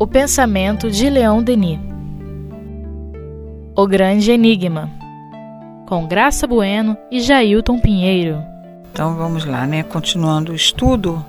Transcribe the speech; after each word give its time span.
O 0.00 0.06
pensamento 0.06 0.90
de 0.90 1.10
Leão 1.10 1.42
Denis. 1.42 1.78
O 3.76 3.86
Grande 3.86 4.30
Enigma. 4.30 4.90
Com 5.86 6.06
Graça 6.06 6.46
Bueno 6.46 6.96
e 7.10 7.20
Jailton 7.20 7.78
Pinheiro. 7.78 8.42
Então 8.90 9.14
vamos 9.14 9.44
lá, 9.44 9.66
né? 9.66 9.82
Continuando 9.82 10.52
o 10.52 10.54
estudo 10.54 11.22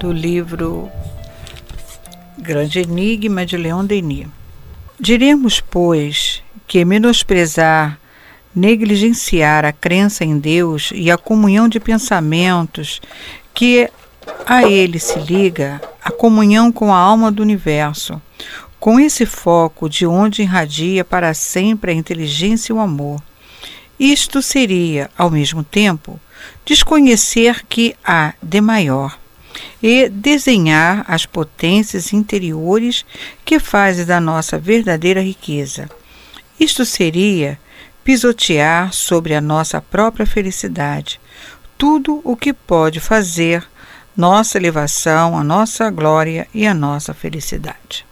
do 0.00 0.10
livro 0.10 0.88
Grande 2.38 2.78
Enigma 2.78 3.44
de 3.44 3.58
Leão 3.58 3.84
Denis. 3.84 4.28
Diremos, 4.98 5.60
pois, 5.60 6.42
que 6.66 6.86
menosprezar, 6.86 8.00
negligenciar 8.54 9.66
a 9.66 9.74
crença 9.74 10.24
em 10.24 10.38
Deus 10.38 10.90
e 10.94 11.10
a 11.10 11.18
comunhão 11.18 11.68
de 11.68 11.78
pensamentos 11.78 12.98
que 13.52 13.90
a 14.48 14.66
ele 14.66 14.98
se 14.98 15.18
liga 15.18 15.78
a 16.02 16.10
comunhão 16.10 16.72
com 16.72 16.90
a 16.90 16.96
alma 16.96 17.30
do 17.30 17.42
universo, 17.42 18.20
com 18.80 18.98
esse 18.98 19.26
foco 19.26 19.90
de 19.90 20.06
onde 20.06 20.40
irradia 20.40 21.04
para 21.04 21.34
sempre 21.34 21.92
a 21.92 21.94
inteligência 21.94 22.72
e 22.72 22.74
o 22.74 22.80
amor. 22.80 23.22
Isto 24.00 24.40
seria, 24.40 25.10
ao 25.18 25.30
mesmo 25.30 25.62
tempo, 25.62 26.18
desconhecer 26.64 27.62
que 27.68 27.94
há 28.02 28.32
de 28.42 28.58
maior 28.62 29.18
e 29.82 30.08
desenhar 30.08 31.04
as 31.06 31.26
potências 31.26 32.14
interiores 32.14 33.04
que 33.44 33.58
fazem 33.58 34.06
da 34.06 34.18
nossa 34.18 34.58
verdadeira 34.58 35.20
riqueza. 35.20 35.90
Isto 36.58 36.86
seria 36.86 37.60
pisotear 38.02 38.94
sobre 38.94 39.34
a 39.34 39.42
nossa 39.42 39.82
própria 39.82 40.24
felicidade, 40.24 41.20
tudo 41.76 42.22
o 42.24 42.34
que 42.34 42.54
pode 42.54 42.98
fazer 42.98 43.68
nossa 44.18 44.58
elevação, 44.58 45.38
a 45.38 45.44
nossa 45.44 45.88
glória 45.90 46.48
e 46.52 46.66
a 46.66 46.74
nossa 46.74 47.14
felicidade. 47.14 48.04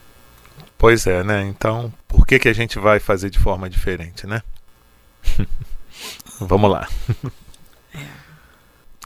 Pois 0.78 1.04
é, 1.04 1.24
né? 1.24 1.42
Então, 1.42 1.92
por 2.06 2.24
que, 2.24 2.38
que 2.38 2.48
a 2.48 2.52
gente 2.52 2.78
vai 2.78 3.00
fazer 3.00 3.28
de 3.28 3.40
forma 3.40 3.68
diferente, 3.68 4.24
né? 4.24 4.40
Vamos 6.38 6.70
lá. 6.70 6.88
É. 7.92 7.98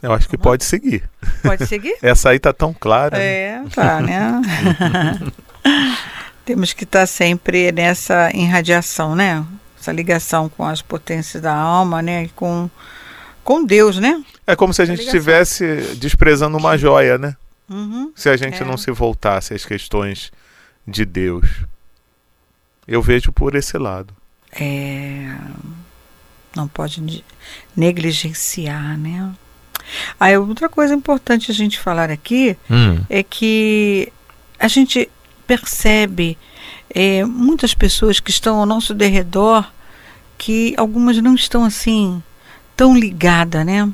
Eu 0.03 0.13
acho 0.13 0.29
que 0.29 0.37
pode 0.37 0.63
seguir. 0.63 1.09
Pode 1.41 1.65
seguir? 1.65 1.97
Essa 2.03 2.29
aí 2.29 2.39
tá 2.39 2.53
tão 2.53 2.71
clara. 2.71 3.17
Né? 3.17 3.23
É, 3.23 3.63
tá, 3.73 3.99
né? 3.99 4.39
Temos 6.45 6.71
que 6.71 6.83
estar 6.83 7.01
tá 7.01 7.07
sempre 7.07 7.71
nessa 7.71 8.29
irradiação, 8.31 9.15
né? 9.15 9.43
Essa 9.79 9.91
ligação 9.91 10.47
com 10.49 10.63
as 10.65 10.83
potências 10.83 11.41
da 11.41 11.55
alma, 11.55 11.99
né? 12.03 12.25
E 12.25 12.29
com 12.29 12.69
com 13.43 13.63
Deus, 13.63 13.97
né? 13.97 14.23
É 14.45 14.55
como 14.55 14.73
se 14.73 14.81
a 14.81 14.85
gente 14.85 15.03
estivesse 15.03 15.95
desprezando 15.95 16.57
uma 16.57 16.77
joia, 16.77 17.17
né? 17.17 17.35
Uhum, 17.69 18.11
se 18.15 18.29
a 18.29 18.35
gente 18.35 18.61
é. 18.61 18.65
não 18.65 18.77
se 18.77 18.91
voltasse 18.91 19.53
às 19.53 19.65
questões 19.65 20.31
de 20.87 21.05
Deus. 21.05 21.47
Eu 22.87 23.01
vejo 23.01 23.31
por 23.31 23.55
esse 23.55 23.77
lado. 23.77 24.13
É... 24.51 25.33
Não 26.55 26.67
pode 26.67 27.23
negligenciar, 27.75 28.97
né? 28.97 29.31
Aí 30.19 30.37
outra 30.37 30.67
coisa 30.67 30.93
importante 30.93 31.49
a 31.49 31.53
gente 31.53 31.79
falar 31.79 32.09
aqui 32.09 32.57
hum. 32.69 33.03
é 33.09 33.23
que 33.23 34.11
a 34.59 34.67
gente 34.67 35.09
percebe 35.47 36.37
é, 36.89 37.23
muitas 37.25 37.73
pessoas 37.73 38.19
que 38.19 38.29
estão 38.29 38.59
ao 38.59 38.65
nosso 38.65 38.93
derredor 38.93 39.65
que 40.37 40.73
algumas 40.77 41.17
não 41.17 41.35
estão 41.35 41.63
assim 41.63 42.21
tão 42.81 42.97
ligada, 42.97 43.63
né? 43.63 43.87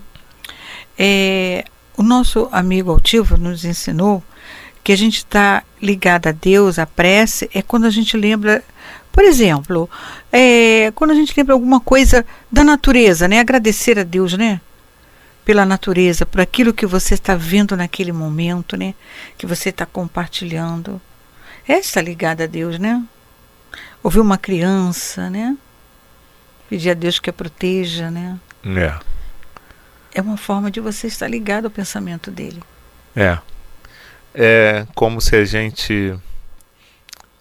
É, 0.97 1.65
o 1.97 2.01
nosso 2.01 2.47
amigo 2.53 2.89
altivo 2.89 3.35
nos 3.35 3.65
ensinou 3.65 4.23
que 4.81 4.93
a 4.93 4.95
gente 4.95 5.17
está 5.17 5.61
ligado 5.81 6.27
a 6.27 6.31
Deus, 6.31 6.79
a 6.79 6.85
prece, 6.85 7.49
é 7.53 7.61
quando 7.61 7.83
a 7.83 7.89
gente 7.89 8.15
lembra, 8.15 8.63
por 9.11 9.25
exemplo, 9.25 9.89
é, 10.31 10.89
quando 10.95 11.11
a 11.11 11.15
gente 11.15 11.33
lembra 11.35 11.53
alguma 11.53 11.81
coisa 11.81 12.25
da 12.49 12.63
natureza, 12.63 13.27
né? 13.27 13.41
Agradecer 13.41 13.99
a 13.99 14.03
Deus, 14.03 14.37
né? 14.37 14.61
Pela 15.43 15.65
natureza, 15.65 16.25
por 16.25 16.39
aquilo 16.39 16.73
que 16.73 16.85
você 16.85 17.15
está 17.15 17.35
vendo 17.35 17.75
naquele 17.75 18.13
momento, 18.13 18.77
né? 18.77 18.93
Que 19.37 19.45
você 19.45 19.67
está 19.67 19.85
compartilhando. 19.85 21.01
Estar 21.67 22.01
ligado 22.01 22.39
a 22.39 22.45
Deus, 22.45 22.79
né? 22.79 23.03
Ouvir 24.01 24.21
uma 24.21 24.37
criança, 24.37 25.29
né? 25.29 25.57
Pedir 26.69 26.91
a 26.91 26.93
Deus 26.93 27.19
que 27.19 27.29
a 27.29 27.33
proteja, 27.33 28.09
né? 28.09 28.39
É. 28.65 28.99
É 30.13 30.21
uma 30.21 30.37
forma 30.37 30.71
de 30.71 30.79
você 30.79 31.07
estar 31.07 31.27
ligado 31.27 31.65
ao 31.65 31.71
pensamento 31.71 32.31
dele. 32.31 32.61
É. 33.15 33.37
É 34.33 34.87
como 34.95 35.21
se 35.21 35.35
a 35.35 35.45
gente 35.45 36.17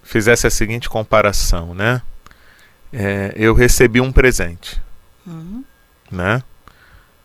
fizesse 0.02 0.46
a 0.46 0.50
seguinte 0.50 0.88
comparação, 0.88 1.74
né? 1.74 2.00
É, 2.92 3.32
eu 3.36 3.54
recebi 3.54 4.00
um 4.00 4.12
presente, 4.12 4.80
uhum. 5.26 5.64
né? 6.10 6.42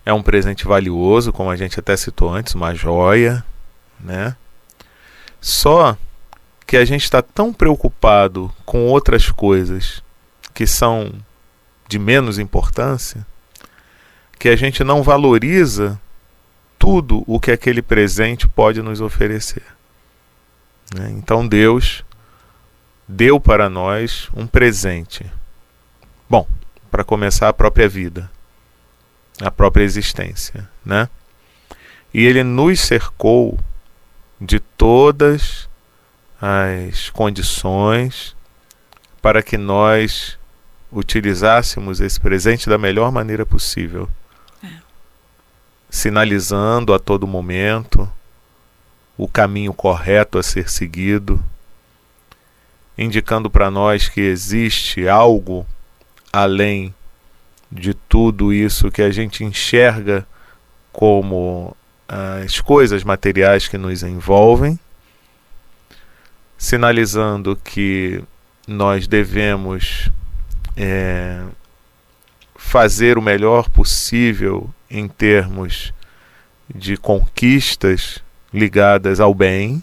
É 0.05 0.11
um 0.11 0.23
presente 0.23 0.65
valioso, 0.65 1.31
como 1.31 1.49
a 1.49 1.55
gente 1.55 1.79
até 1.79 1.95
citou 1.95 2.33
antes, 2.33 2.55
uma 2.55 2.73
joia, 2.73 3.45
né? 3.99 4.35
Só 5.39 5.95
que 6.65 6.75
a 6.75 6.83
gente 6.83 7.03
está 7.03 7.21
tão 7.21 7.53
preocupado 7.53 8.51
com 8.65 8.87
outras 8.87 9.29
coisas 9.29 10.01
que 10.53 10.65
são 10.65 11.13
de 11.87 11.99
menos 11.99 12.39
importância 12.39 13.25
que 14.41 14.49
a 14.49 14.55
gente 14.55 14.83
não 14.83 15.03
valoriza 15.03 16.01
tudo 16.79 17.23
o 17.27 17.39
que 17.39 17.51
aquele 17.51 17.79
presente 17.79 18.47
pode 18.47 18.81
nos 18.81 18.99
oferecer. 18.99 19.61
Né? 20.95 21.11
Então 21.11 21.47
Deus 21.47 22.03
deu 23.07 23.39
para 23.39 23.69
nós 23.69 24.29
um 24.33 24.47
presente. 24.47 25.31
Bom, 26.27 26.47
para 26.89 27.03
começar 27.03 27.49
a 27.49 27.53
própria 27.53 27.87
vida, 27.87 28.31
a 29.39 29.51
própria 29.51 29.83
existência, 29.83 30.67
né? 30.83 31.07
E 32.11 32.25
ele 32.25 32.43
nos 32.43 32.79
cercou 32.79 33.59
de 34.39 34.59
todas 34.59 35.69
as 36.41 37.11
condições 37.11 38.35
para 39.21 39.43
que 39.43 39.55
nós 39.55 40.35
utilizássemos 40.91 42.01
esse 42.01 42.19
presente 42.19 42.67
da 42.67 42.79
melhor 42.79 43.11
maneira 43.11 43.45
possível 43.45 44.09
sinalizando 45.91 46.93
a 46.93 46.99
todo 46.99 47.27
momento 47.27 48.09
o 49.17 49.27
caminho 49.27 49.73
correto 49.73 50.39
a 50.39 50.43
ser 50.43 50.69
seguido, 50.69 51.43
indicando 52.97 53.49
para 53.49 53.69
nós 53.69 54.07
que 54.07 54.21
existe 54.21 55.05
algo 55.09 55.65
além 56.31 56.95
de 57.69 57.93
tudo 57.93 58.53
isso 58.53 58.89
que 58.89 59.01
a 59.01 59.11
gente 59.11 59.43
enxerga 59.43 60.25
como 60.93 61.75
as 62.07 62.61
coisas 62.61 63.03
materiais 63.03 63.67
que 63.67 63.77
nos 63.77 64.01
envolvem, 64.01 64.79
sinalizando 66.57 67.55
que 67.57 68.23
nós 68.65 69.07
devemos 69.07 70.09
é, 70.77 71.43
fazer 72.55 73.17
o 73.17 73.21
melhor 73.21 73.69
possível 73.69 74.73
em 74.91 75.07
termos 75.07 75.93
de 76.73 76.97
conquistas 76.97 78.21
ligadas 78.53 79.19
ao 79.19 79.33
bem, 79.33 79.81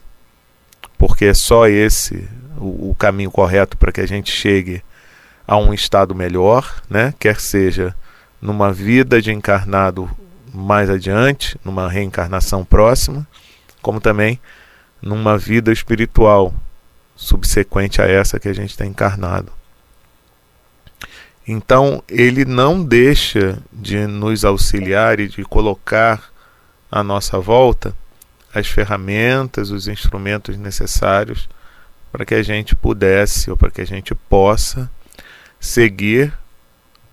porque 0.99 1.25
é 1.25 1.35
só 1.35 1.67
esse 1.67 2.29
o, 2.59 2.91
o 2.91 2.95
caminho 2.95 3.31
correto 3.31 3.77
para 3.77 3.91
que 3.91 4.01
a 4.01 4.07
gente 4.07 4.31
chegue 4.31 4.83
a 5.47 5.57
um 5.57 5.73
estado 5.73 6.15
melhor, 6.15 6.83
né? 6.91 7.15
quer 7.19 7.41
seja 7.41 7.95
numa 8.41 8.73
vida 8.73 9.21
de 9.21 9.33
encarnado 9.33 10.09
mais 10.53 10.91
adiante, 10.91 11.59
numa 11.65 11.89
reencarnação 11.89 12.65
próxima, 12.65 13.27
como 13.81 14.01
também 14.01 14.39
numa 15.01 15.39
vida 15.39 15.73
espiritual 15.73 16.53
subsequente 17.17 18.03
a 18.03 18.07
essa 18.07 18.39
que 18.39 18.49
a 18.49 18.53
gente 18.53 18.71
está 18.71 18.85
encarnado. 18.85 19.58
Então, 21.51 22.05
ele 22.07 22.45
não 22.45 22.85
deixa 22.85 23.59
de 23.73 24.07
nos 24.07 24.45
auxiliar 24.45 25.19
e 25.19 25.29
de 25.29 25.43
colocar 25.45 26.31
à 26.93 27.03
nossa 27.03 27.41
volta 27.41 27.97
as 28.55 28.67
ferramentas, 28.67 29.71
os 29.71 29.89
instrumentos 29.89 30.59
necessários 30.59 31.49
para 32.13 32.27
que 32.27 32.35
a 32.35 32.43
gente 32.43 32.77
pudesse 32.77 33.51
ou 33.51 33.57
para 33.57 33.71
que 33.71 33.81
a 33.81 33.87
gente 33.87 34.15
possa 34.15 34.91
seguir 35.59 36.35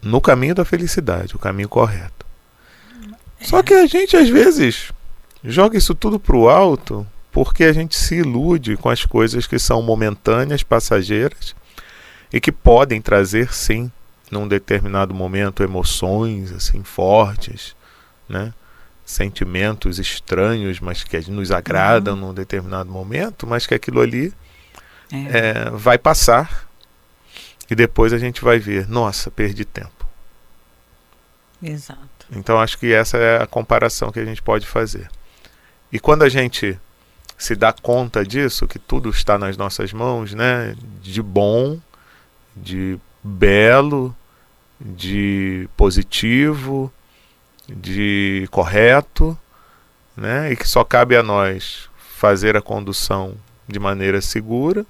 no 0.02 0.20
caminho 0.20 0.54
da 0.54 0.66
felicidade, 0.66 1.34
o 1.34 1.40
caminho 1.40 1.70
correto. 1.70 2.26
Só 3.40 3.64
que 3.64 3.74
a 3.74 3.88
gente 3.88 4.18
às 4.18 4.28
vezes 4.28 4.92
joga 5.46 5.78
isso 5.78 5.96
tudo 5.96 6.20
para 6.20 6.36
o 6.36 6.50
alto 6.50 7.08
porque 7.32 7.64
a 7.64 7.72
gente 7.72 7.96
se 7.96 8.16
ilude 8.16 8.76
com 8.76 8.90
as 8.90 9.06
coisas 9.06 9.48
que 9.48 9.60
são 9.60 9.82
momentâneas, 9.82 10.62
passageiras 10.62 11.56
e 12.34 12.42
que 12.42 12.52
podem 12.52 13.02
trazer 13.02 13.54
sim 13.54 13.90
num 14.32 14.48
determinado 14.48 15.14
momento 15.14 15.64
emoções 15.64 16.52
assim 16.52 16.84
fortes, 16.84 17.76
né? 18.28 18.54
Sentimentos 19.06 20.00
estranhos, 20.00 20.80
mas 20.80 21.04
que 21.04 21.30
nos 21.30 21.52
agradam 21.52 22.16
uhum. 22.16 22.22
num 22.22 22.34
determinado 22.34 22.90
momento, 22.90 23.46
mas 23.46 23.68
que 23.68 23.76
aquilo 23.76 24.02
ali 24.02 24.34
é. 25.12 25.18
É, 25.18 25.70
vai 25.70 25.98
passar 25.98 26.68
e 27.70 27.76
depois 27.76 28.14
a 28.14 28.18
gente 28.18 28.42
vai 28.42 28.60
ver, 28.60 28.88
nossa, 28.88 29.30
perdi 29.30 29.66
tempo. 29.66 30.06
Exato. 31.62 32.00
Então 32.32 32.60
acho 32.60 32.78
que 32.78 32.94
essa 32.94 33.18
é 33.18 33.42
a 33.42 33.48
comparação 33.48 34.12
que 34.12 34.20
a 34.20 34.26
gente 34.26 34.42
pode 34.42 34.66
fazer. 34.66 35.10
E 35.92 36.00
quando 36.00 36.24
a 36.24 36.30
gente 36.30 36.80
se 37.38 37.56
dá 37.56 37.74
conta 37.74 38.26
disso, 38.26 38.68
que 38.68 38.80
tudo 38.80 39.10
está 39.10 39.38
nas 39.38 39.58
nossas 39.58 39.92
mãos, 39.94 40.34
né? 40.34 40.76
De 41.02 41.22
bom, 41.22 41.80
de 42.56 43.00
belo, 43.26 44.16
de 44.80 45.68
positivo, 45.76 46.94
de 47.68 48.48
correto, 48.52 49.38
né? 50.16 50.52
E 50.52 50.56
que 50.56 50.68
só 50.68 50.84
cabe 50.84 51.18
a 51.18 51.24
nós 51.24 51.90
fazer 51.98 52.56
a 52.56 52.62
condução 52.62 53.36
de 53.68 53.80
maneira 53.80 54.22
segura, 54.22 54.86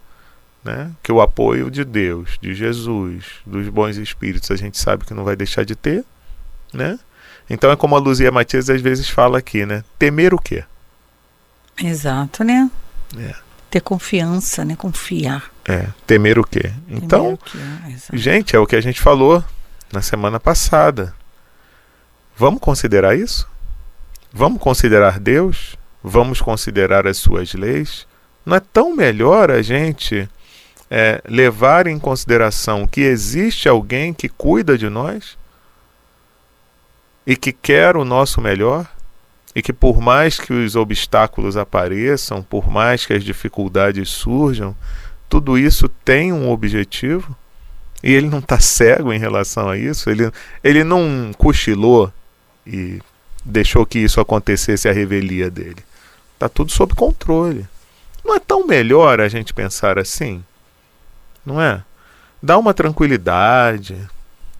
né? 0.64 0.92
Que 1.02 1.12
o 1.12 1.22
apoio 1.22 1.72
de 1.72 1.86
Deus, 1.86 2.38
de 2.42 2.54
Jesus, 2.54 3.26
dos 3.46 3.70
bons 3.70 3.96
espíritos, 3.96 4.52
a 4.52 4.58
gente 4.58 4.78
sabe 4.78 5.06
que 5.06 5.14
não 5.14 5.24
vai 5.24 5.36
deixar 5.36 5.64
de 5.64 5.76
ter, 5.76 6.04
né? 6.74 7.00
Então 7.50 7.72
é 7.72 7.76
como 7.76 7.96
a 7.96 8.00
Luzia 8.00 8.32
Matias 8.32 8.70
às 8.70 8.82
vezes 8.82 9.08
fala 9.08 9.38
aqui, 9.38 9.66
né? 9.66 9.84
Temer 9.98 10.34
o 10.34 10.40
quê? 10.40 10.66
Exato, 11.82 12.44
né? 12.44 12.70
É. 13.18 13.34
Ter 13.70 13.82
confiança, 13.82 14.66
né? 14.66 14.76
Confiar. 14.76 15.55
É, 15.68 15.88
temer 16.06 16.38
o 16.38 16.44
quê? 16.44 16.72
Então, 16.88 17.34
o 17.34 17.38
quê? 17.38 17.58
É, 18.14 18.18
gente, 18.18 18.56
é 18.56 18.60
o 18.60 18.68
que 18.68 18.76
a 18.76 18.82
gente 18.82 19.02
falou 19.02 19.44
na 19.92 20.02
semana 20.02 20.40
passada. 20.40 21.14
Vamos 22.38 22.60
considerar 22.60 23.18
isso? 23.18 23.48
Vamos 24.32 24.62
considerar 24.62 25.20
Deus? 25.20 25.76
Vamos 26.04 26.40
considerar 26.40 27.08
as 27.08 27.18
suas 27.18 27.54
leis? 27.54 28.06
Não 28.46 28.58
é 28.58 28.60
tão 28.60 28.96
melhor 28.96 29.50
a 29.50 29.62
gente 29.62 30.30
é, 30.92 31.22
levar 31.28 31.88
em 31.88 31.98
consideração 31.98 32.86
que 32.86 33.02
existe 33.02 33.68
alguém 33.68 34.14
que 34.14 34.30
cuida 34.30 34.78
de 34.78 34.88
nós 34.88 35.36
e 37.26 37.36
que 37.36 37.52
quer 37.52 37.98
o 37.98 38.06
nosso 38.06 38.40
melhor? 38.40 38.88
e 39.56 39.62
que 39.62 39.72
por 39.72 40.02
mais 40.02 40.38
que 40.38 40.52
os 40.52 40.76
obstáculos 40.76 41.56
apareçam, 41.56 42.44
por 42.44 42.70
mais 42.70 43.06
que 43.06 43.14
as 43.14 43.24
dificuldades 43.24 44.10
surjam, 44.10 44.76
tudo 45.30 45.58
isso 45.58 45.90
tem 45.90 46.32
um 46.32 46.50
objetivo 46.50 47.36
e 48.04 48.14
ele 48.14 48.30
não 48.30 48.40
está 48.40 48.60
cego 48.60 49.12
em 49.12 49.20
relação 49.20 49.70
a 49.70 49.78
isso, 49.78 50.10
ele, 50.10 50.32
ele 50.64 50.84
não 50.84 51.32
cochilou 51.38 52.12
e 52.66 53.00
deixou 53.44 53.86
que 53.86 54.00
isso 54.00 54.20
acontecesse 54.20 54.88
a 54.88 54.94
revelia 54.94 55.50
dele. 55.50 55.84
Está 56.34 56.50
tudo 56.50 56.72
sob 56.72 56.94
controle. 56.94 57.66
Não 58.24 58.36
é 58.36 58.40
tão 58.40 58.66
melhor 58.68 59.22
a 59.22 59.28
gente 59.28 59.54
pensar 59.54 59.98
assim? 59.98 60.44
Não 61.46 61.62
é? 61.62 61.84
Dá 62.42 62.58
uma 62.58 62.74
tranquilidade, 62.74 63.98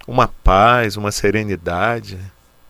uma 0.08 0.28
paz, 0.28 0.96
uma 0.98 1.12
serenidade, 1.12 2.18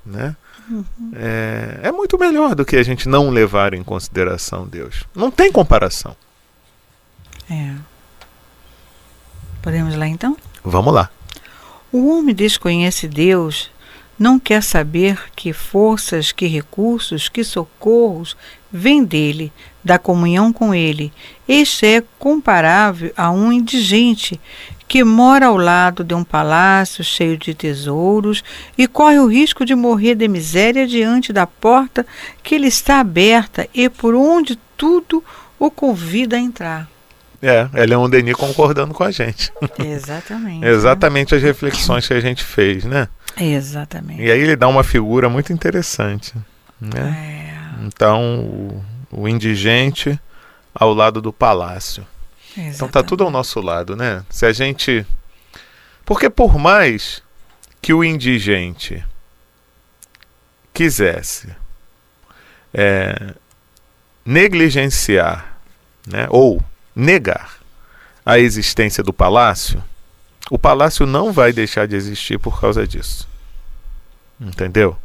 né? 0.05 0.35
Uhum. 0.69 0.83
É, 1.15 1.79
é 1.83 1.91
muito 1.91 2.17
melhor 2.17 2.55
do 2.55 2.65
que 2.65 2.75
a 2.75 2.83
gente 2.83 3.07
não 3.07 3.29
levar 3.29 3.73
em 3.73 3.83
consideração 3.83 4.65
Deus. 4.65 5.03
Não 5.13 5.29
tem 5.29 5.51
comparação. 5.51 6.15
É. 7.49 7.73
Podemos 9.61 9.95
lá 9.95 10.07
então? 10.07 10.37
Vamos 10.63 10.93
lá. 10.93 11.09
O 11.91 12.09
homem 12.09 12.35
desconhece 12.35 13.07
Deus, 13.07 13.71
não 14.17 14.39
quer 14.39 14.61
saber 14.61 15.19
que 15.35 15.53
forças, 15.53 16.31
que 16.31 16.47
recursos, 16.47 17.29
que 17.29 17.43
socorros 17.43 18.35
vêm 18.71 19.03
dele, 19.03 19.51
da 19.83 19.97
comunhão 19.97 20.51
com 20.51 20.73
ele. 20.73 21.11
Este 21.47 21.85
é 21.85 22.03
comparável 22.17 23.11
a 23.15 23.29
um 23.31 23.51
indigente 23.51 24.39
que 24.87 25.03
mora 25.03 25.47
ao 25.47 25.57
lado 25.57 26.03
de 26.03 26.13
um 26.13 26.23
palácio 26.23 27.03
cheio 27.03 27.37
de 27.37 27.53
tesouros 27.53 28.43
e 28.77 28.87
corre 28.87 29.19
o 29.19 29.27
risco 29.27 29.65
de 29.65 29.75
morrer 29.75 30.15
de 30.15 30.27
miséria 30.27 30.87
diante 30.87 31.33
da 31.33 31.47
porta 31.47 32.05
que 32.43 32.57
lhe 32.57 32.67
está 32.67 32.99
aberta 32.99 33.67
e 33.73 33.89
por 33.89 34.13
onde 34.13 34.57
tudo 34.77 35.23
o 35.57 35.71
convida 35.71 36.35
a 36.35 36.39
entrar. 36.39 36.94
É, 37.45 37.69
é 37.73 37.85
Leon 37.85 38.09
Denis 38.09 38.35
concordando 38.35 38.93
com 38.93 39.03
a 39.03 39.11
gente. 39.11 39.51
Exatamente. 39.79 40.65
Exatamente 40.65 41.35
as 41.35 41.41
reflexões 41.41 42.07
que 42.07 42.13
a 42.13 42.19
gente 42.19 42.43
fez, 42.43 42.83
né? 42.83 43.07
Exatamente. 43.37 44.21
E 44.21 44.31
aí 44.31 44.39
ele 44.39 44.55
dá 44.55 44.67
uma 44.67 44.83
figura 44.83 45.29
muito 45.29 45.53
interessante. 45.53 46.33
Né? 46.79 47.53
É. 47.53 47.85
Então, 47.85 48.39
o, 48.39 48.83
o 49.11 49.27
indigente 49.27 50.19
ao 50.73 50.93
lado 50.93 51.21
do 51.21 51.31
palácio. 51.31 52.05
Exatamente. 52.49 52.75
Então 52.75 52.87
tá 52.87 53.03
tudo 53.03 53.23
ao 53.23 53.29
nosso 53.29 53.61
lado, 53.61 53.95
né? 53.95 54.23
Se 54.29 54.45
a 54.45 54.51
gente. 54.51 55.05
Porque 56.03 56.29
por 56.29 56.57
mais 56.57 57.21
que 57.81 57.93
o 57.93 58.03
indigente 58.03 59.03
quisesse 60.73 61.49
é, 62.73 63.33
negligenciar 64.25 65.57
né, 66.05 66.27
ou 66.29 66.63
negar 66.95 67.57
a 68.25 68.39
existência 68.39 69.03
do 69.03 69.13
palácio, 69.13 69.83
o 70.49 70.57
palácio 70.57 71.05
não 71.05 71.31
vai 71.31 71.51
deixar 71.51 71.87
de 71.87 71.95
existir 71.95 72.39
por 72.39 72.59
causa 72.59 72.87
disso. 72.87 73.27
Entendeu? 74.39 74.97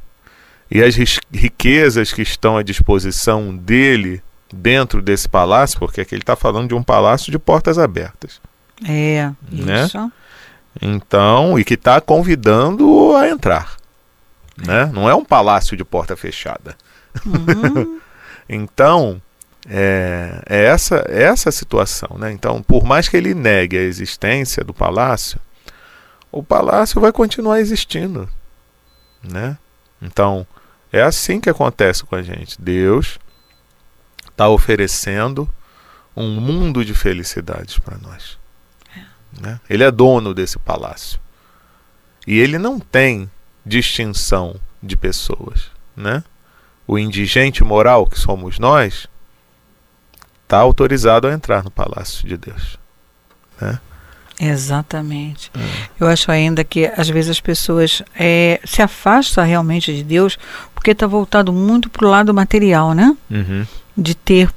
E 0.70 0.82
as 0.82 0.94
riquezas 1.32 2.12
que 2.12 2.22
estão 2.22 2.56
à 2.56 2.62
disposição 2.62 3.56
dele 3.56 4.22
dentro 4.52 5.02
desse 5.02 5.28
palácio, 5.28 5.78
porque 5.78 6.00
aqui 6.00 6.14
ele 6.14 6.22
está 6.22 6.36
falando 6.36 6.68
de 6.68 6.74
um 6.74 6.82
palácio 6.82 7.30
de 7.30 7.38
portas 7.38 7.78
abertas. 7.78 8.40
É, 8.86 9.30
né? 9.50 9.84
isso. 9.84 10.12
Então, 10.80 11.58
e 11.58 11.64
que 11.64 11.74
está 11.74 12.00
convidando 12.00 13.14
a 13.16 13.28
entrar. 13.28 13.76
Né? 14.56 14.90
Não 14.92 15.08
é 15.08 15.14
um 15.14 15.24
palácio 15.24 15.76
de 15.76 15.84
porta 15.84 16.16
fechada. 16.16 16.76
Uhum. 17.26 18.00
então, 18.48 19.20
é, 19.68 20.42
é, 20.46 20.64
essa, 20.64 21.04
é 21.08 21.22
essa 21.22 21.50
situação. 21.50 22.16
Né? 22.18 22.32
Então, 22.32 22.62
por 22.62 22.84
mais 22.84 23.08
que 23.08 23.16
ele 23.16 23.34
negue 23.34 23.76
a 23.76 23.82
existência 23.82 24.64
do 24.64 24.72
palácio, 24.72 25.38
o 26.32 26.42
palácio 26.42 27.00
vai 27.00 27.12
continuar 27.12 27.60
existindo. 27.60 28.28
Né? 29.22 29.58
Então, 30.00 30.46
é 30.92 31.02
assim 31.02 31.40
que 31.40 31.50
acontece 31.50 32.04
com 32.04 32.14
a 32.14 32.22
gente. 32.22 32.60
Deus 32.60 33.18
está 34.28 34.48
oferecendo 34.48 35.48
um 36.16 36.40
mundo 36.40 36.84
de 36.84 36.94
felicidades 36.94 37.78
para 37.78 37.98
nós. 37.98 38.38
É. 38.96 39.40
Né? 39.40 39.60
Ele 39.68 39.84
é 39.84 39.90
dono 39.90 40.32
desse 40.32 40.58
palácio. 40.58 41.20
E 42.26 42.38
ele 42.38 42.58
não 42.58 42.78
tem 42.78 43.30
distinção 43.64 44.56
de 44.82 44.96
pessoas. 44.96 45.70
Né? 45.96 46.24
O 46.86 46.98
indigente 46.98 47.62
moral 47.62 48.06
que 48.06 48.18
somos 48.18 48.58
nós 48.58 49.06
está 50.50 50.58
autorizado 50.58 51.28
a 51.28 51.32
entrar 51.32 51.62
no 51.62 51.70
palácio 51.70 52.26
de 52.26 52.36
Deus. 52.36 52.78
Né? 53.60 53.78
Exatamente. 54.40 55.50
É. 55.54 55.88
Eu 56.00 56.08
acho 56.08 56.30
ainda 56.30 56.64
que 56.64 56.86
às 56.96 57.08
vezes 57.08 57.30
as 57.30 57.40
pessoas 57.40 58.02
é, 58.18 58.60
se 58.64 58.82
afastam 58.82 59.44
realmente 59.44 59.94
de 59.94 60.02
Deus 60.02 60.38
porque 60.74 60.90
está 60.90 61.06
voltado 61.06 61.52
muito 61.52 61.88
para 61.88 62.06
o 62.06 62.10
lado 62.10 62.34
material, 62.34 62.94
né? 62.94 63.16
Uhum 63.30 63.66
de 64.00 64.14
ter, 64.14 64.50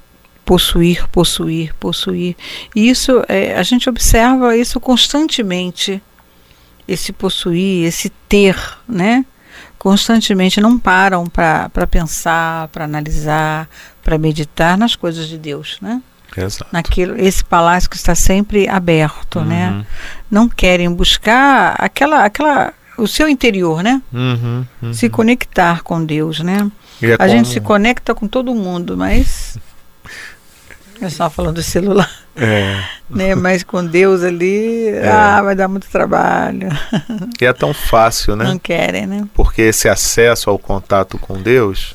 possuir, 0.46 1.08
possuir, 1.10 1.74
possuir. 1.76 2.36
E 2.76 2.90
isso, 2.90 3.24
é, 3.28 3.56
a 3.56 3.64
gente 3.64 3.90
observa 3.90 4.56
isso 4.56 4.80
constantemente, 4.80 6.02
esse 6.88 7.12
possuir, 7.12 7.86
esse 7.86 8.10
ter, 8.28 8.58
né? 8.88 9.26
Constantemente 9.78 10.62
não 10.62 10.80
param 10.80 11.28
para 11.28 11.88
pensar, 11.90 12.70
para 12.70 12.86
analisar, 12.86 13.70
para 14.04 14.18
meditar 14.18 14.78
nas 14.78 14.96
coisas 14.96 15.28
de 15.28 15.38
Deus, 15.38 15.78
né? 15.82 16.02
Exato. 16.36 16.68
Naquilo, 16.72 17.20
esse 17.20 17.44
palácio 17.44 17.90
que 17.90 17.96
está 17.96 18.16
sempre 18.16 18.68
aberto, 18.68 19.42
né? 19.42 19.70
uhum. 19.70 19.78
né? 19.78 19.86
Não 20.30 20.50
querem 20.50 20.92
buscar 20.92 21.76
aquela, 21.78 22.26
aquela, 22.26 22.74
o 22.98 23.08
seu 23.08 23.30
interior, 23.30 23.84
né? 23.84 24.02
Uhum, 24.12 24.66
uhum. 24.82 24.94
Se 24.94 25.10
conectar 25.10 25.84
com 25.84 26.04
Deus, 26.04 26.40
né? 26.40 26.70
É 27.02 27.14
a 27.14 27.18
como... 27.18 27.30
gente 27.30 27.50
se 27.50 27.60
conecta 27.60 28.16
com 28.16 28.28
todo 28.28 28.54
mundo, 28.56 28.98
mas. 28.98 29.58
Eu 31.00 31.08
estava 31.08 31.30
falando 31.30 31.56
do 31.56 31.64
celular. 31.64 32.10
É. 32.36 32.84
Né? 33.10 33.36
Mas 33.36 33.62
com 33.62 33.86
Deus 33.86 34.24
ali, 34.24 34.88
é. 34.88 35.08
ah, 35.08 35.40
vai 35.40 35.54
dar 35.56 35.68
muito 35.68 35.88
trabalho. 35.88 36.70
E 37.40 37.46
é 37.46 37.54
tão 37.54 37.72
fácil, 37.72 38.36
né? 38.36 38.46
Não 38.46 38.58
querem, 38.58 39.06
né? 39.06 39.28
Porque 39.36 39.62
esse 39.62 39.88
acesso 39.88 40.50
ao 40.50 40.58
contato 40.58 41.20
com 41.20 41.40
Deus, 41.40 41.94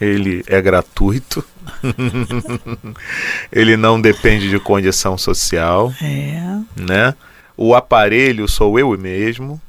ele 0.00 0.42
é 0.46 0.60
gratuito. 0.60 1.44
ele 3.52 3.76
não 3.76 4.00
depende 4.00 4.48
de 4.48 4.58
condição 4.58 5.18
social. 5.18 5.92
É. 6.02 6.60
Né? 6.76 7.14
O 7.56 7.74
aparelho 7.74 8.48
sou 8.48 8.78
eu 8.78 8.96
mesmo. 8.98 9.60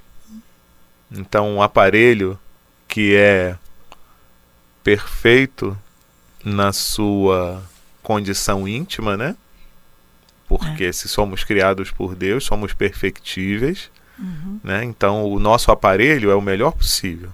Então, 1.11 1.55
um 1.55 1.61
aparelho 1.61 2.39
que 2.87 3.15
é 3.15 3.55
perfeito 4.83 5.77
na 6.43 6.71
sua 6.71 7.61
condição 8.01 8.67
íntima, 8.67 9.17
né? 9.17 9.35
porque 10.51 10.83
é. 10.83 10.91
se 10.91 11.07
somos 11.07 11.45
criados 11.45 11.91
por 11.91 12.13
Deus, 12.13 12.43
somos 12.43 12.73
perfectíveis, 12.73 13.89
uhum. 14.19 14.59
né? 14.61 14.83
Então 14.83 15.23
o 15.23 15.39
nosso 15.39 15.71
aparelho 15.71 16.29
é 16.29 16.35
o 16.35 16.41
melhor 16.41 16.71
possível. 16.71 17.31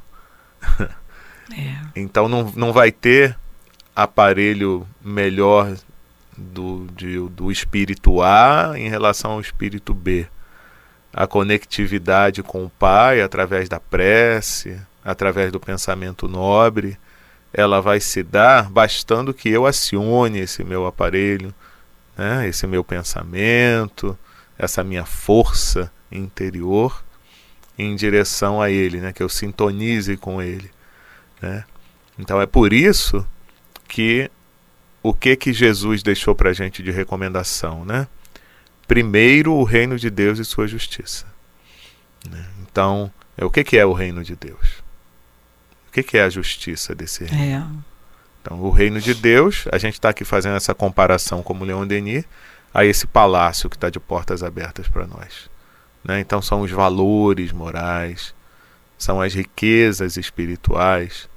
É. 1.55 1.77
então 1.95 2.27
não, 2.27 2.51
não 2.55 2.73
vai 2.73 2.91
ter 2.91 3.37
aparelho 3.95 4.87
melhor 5.01 5.75
do, 6.37 6.87
de, 6.95 7.17
do 7.29 7.51
espírito 7.51 8.21
A 8.21 8.73
em 8.75 8.89
relação 8.89 9.31
ao 9.31 9.41
espírito 9.41 9.93
B. 9.93 10.27
A 11.11 11.25
conectividade 11.25 12.43
com 12.43 12.65
o 12.65 12.69
Pai 12.69 13.21
através 13.21 13.67
da 13.67 13.79
prece, 13.79 14.79
através 15.03 15.51
do 15.51 15.59
pensamento 15.59 16.27
nobre, 16.27 16.97
ela 17.51 17.81
vai 17.81 17.99
se 17.99 18.21
dar 18.21 18.69
bastando 18.69 19.33
que 19.33 19.49
eu 19.49 19.65
acione 19.65 20.39
esse 20.39 20.63
meu 20.63 20.85
aparelho, 20.85 21.53
né, 22.15 22.47
esse 22.47 22.67
meu 22.67 22.83
pensamento, 22.83 24.17
essa 24.59 24.83
minha 24.83 25.05
força 25.05 25.91
interior 26.11 27.03
em 27.77 27.95
direção 27.95 28.61
a 28.61 28.69
Ele, 28.69 28.99
né, 28.99 29.11
que 29.11 29.23
eu 29.23 29.29
sintonize 29.29 30.17
com 30.17 30.41
Ele. 30.41 30.69
Né? 31.41 31.63
Então 32.17 32.41
é 32.41 32.45
por 32.45 32.73
isso 32.73 33.25
que 33.87 34.29
o 35.01 35.13
que 35.13 35.35
que 35.35 35.53
Jesus 35.53 36.03
deixou 36.03 36.35
para 36.35 36.49
a 36.49 36.53
gente 36.53 36.83
de 36.83 36.91
recomendação, 36.91 37.85
né? 37.85 38.07
Primeiro 38.87 39.53
o 39.53 39.63
reino 39.63 39.97
de 39.97 40.09
Deus 40.09 40.39
e 40.39 40.45
sua 40.45 40.67
justiça. 40.67 41.25
Né? 42.29 42.45
Então, 42.61 43.11
é 43.37 43.45
o 43.45 43.49
que 43.49 43.63
que 43.63 43.77
é 43.77 43.85
o 43.85 43.93
reino 43.93 44.23
de 44.23 44.35
Deus? 44.35 44.83
O 45.87 45.91
que 45.91 46.03
que 46.03 46.17
é 46.17 46.23
a 46.23 46.29
justiça 46.29 46.95
desse 46.95 47.25
reino? 47.25 47.83
É. 47.83 47.87
Então, 48.41 48.61
o 48.61 48.69
reino 48.69 49.01
de 49.01 49.13
Deus, 49.13 49.65
a 49.71 49.77
gente 49.77 49.95
está 49.95 50.09
aqui 50.09 50.23
fazendo 50.23 50.55
essa 50.55 50.73
comparação 50.73 51.43
como 51.43 51.65
Leon 51.65 51.85
Denis 51.85 52.23
a 52.73 52.85
esse 52.85 53.05
palácio 53.05 53.69
que 53.69 53.75
está 53.75 53.89
de 53.89 53.99
portas 53.99 54.41
abertas 54.41 54.87
para 54.87 55.05
nós. 55.05 55.49
Né? 56.03 56.19
Então, 56.21 56.41
são 56.41 56.61
os 56.61 56.71
valores 56.71 57.51
morais, 57.51 58.33
são 58.97 59.21
as 59.21 59.33
riquezas 59.33 60.17
espirituais 60.17 61.29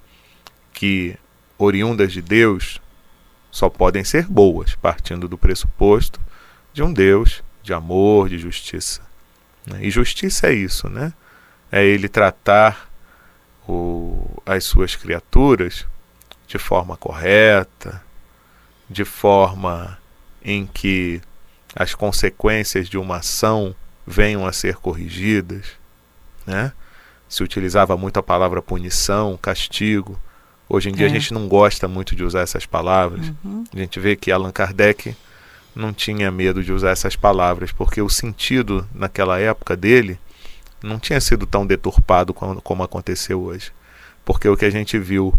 que, 0.72 1.16
oriundas 1.58 2.12
de 2.12 2.22
Deus, 2.22 2.80
só 3.50 3.68
podem 3.68 4.04
ser 4.04 4.26
boas, 4.26 4.74
partindo 4.74 5.28
do 5.28 5.36
pressuposto 5.36 6.20
de 6.72 6.82
um 6.82 6.92
Deus 6.92 7.42
de 7.62 7.74
amor, 7.74 8.28
de 8.28 8.38
justiça. 8.38 9.02
Né? 9.66 9.80
E 9.82 9.90
justiça 9.90 10.48
é 10.48 10.54
isso, 10.54 10.88
né? 10.88 11.12
É 11.70 11.84
ele 11.84 12.08
tratar 12.08 12.90
o, 13.68 14.42
as 14.46 14.64
suas 14.64 14.96
criaturas 14.96 15.86
de 16.46 16.58
forma 16.58 16.96
correta, 16.96 18.02
de 18.88 19.04
forma 19.04 19.98
em 20.42 20.66
que 20.66 21.20
as 21.74 21.94
consequências 21.94 22.88
de 22.88 22.98
uma 22.98 23.18
ação 23.18 23.74
venham 24.06 24.46
a 24.46 24.52
ser 24.52 24.76
corrigidas, 24.76 25.66
né? 26.46 26.72
Se 27.30 27.44
utilizava 27.44 27.96
muito 27.96 28.18
a 28.18 28.22
palavra 28.22 28.60
punição, 28.60 29.38
castigo. 29.40 30.18
Hoje 30.68 30.90
em 30.90 30.92
dia 30.92 31.06
é. 31.06 31.10
a 31.10 31.12
gente 31.12 31.32
não 31.32 31.48
gosta 31.48 31.86
muito 31.86 32.14
de 32.16 32.24
usar 32.24 32.40
essas 32.40 32.66
palavras. 32.66 33.32
Uhum. 33.44 33.64
A 33.72 33.78
gente 33.78 33.98
vê 34.00 34.16
que 34.16 34.32
Allan 34.32 34.50
Kardec 34.50 35.16
não 35.74 35.92
tinha 35.92 36.28
medo 36.30 36.62
de 36.62 36.72
usar 36.72 36.90
essas 36.90 37.14
palavras, 37.14 37.70
porque 37.70 38.02
o 38.02 38.08
sentido 38.08 38.86
naquela 38.92 39.38
época 39.38 39.76
dele 39.76 40.18
não 40.82 40.98
tinha 40.98 41.20
sido 41.20 41.46
tão 41.46 41.64
deturpado 41.64 42.34
como, 42.34 42.82
aconteceu 42.82 43.40
hoje. 43.40 43.70
Porque 44.24 44.48
o 44.48 44.56
que 44.56 44.64
a 44.64 44.70
gente 44.70 44.98
viu 44.98 45.32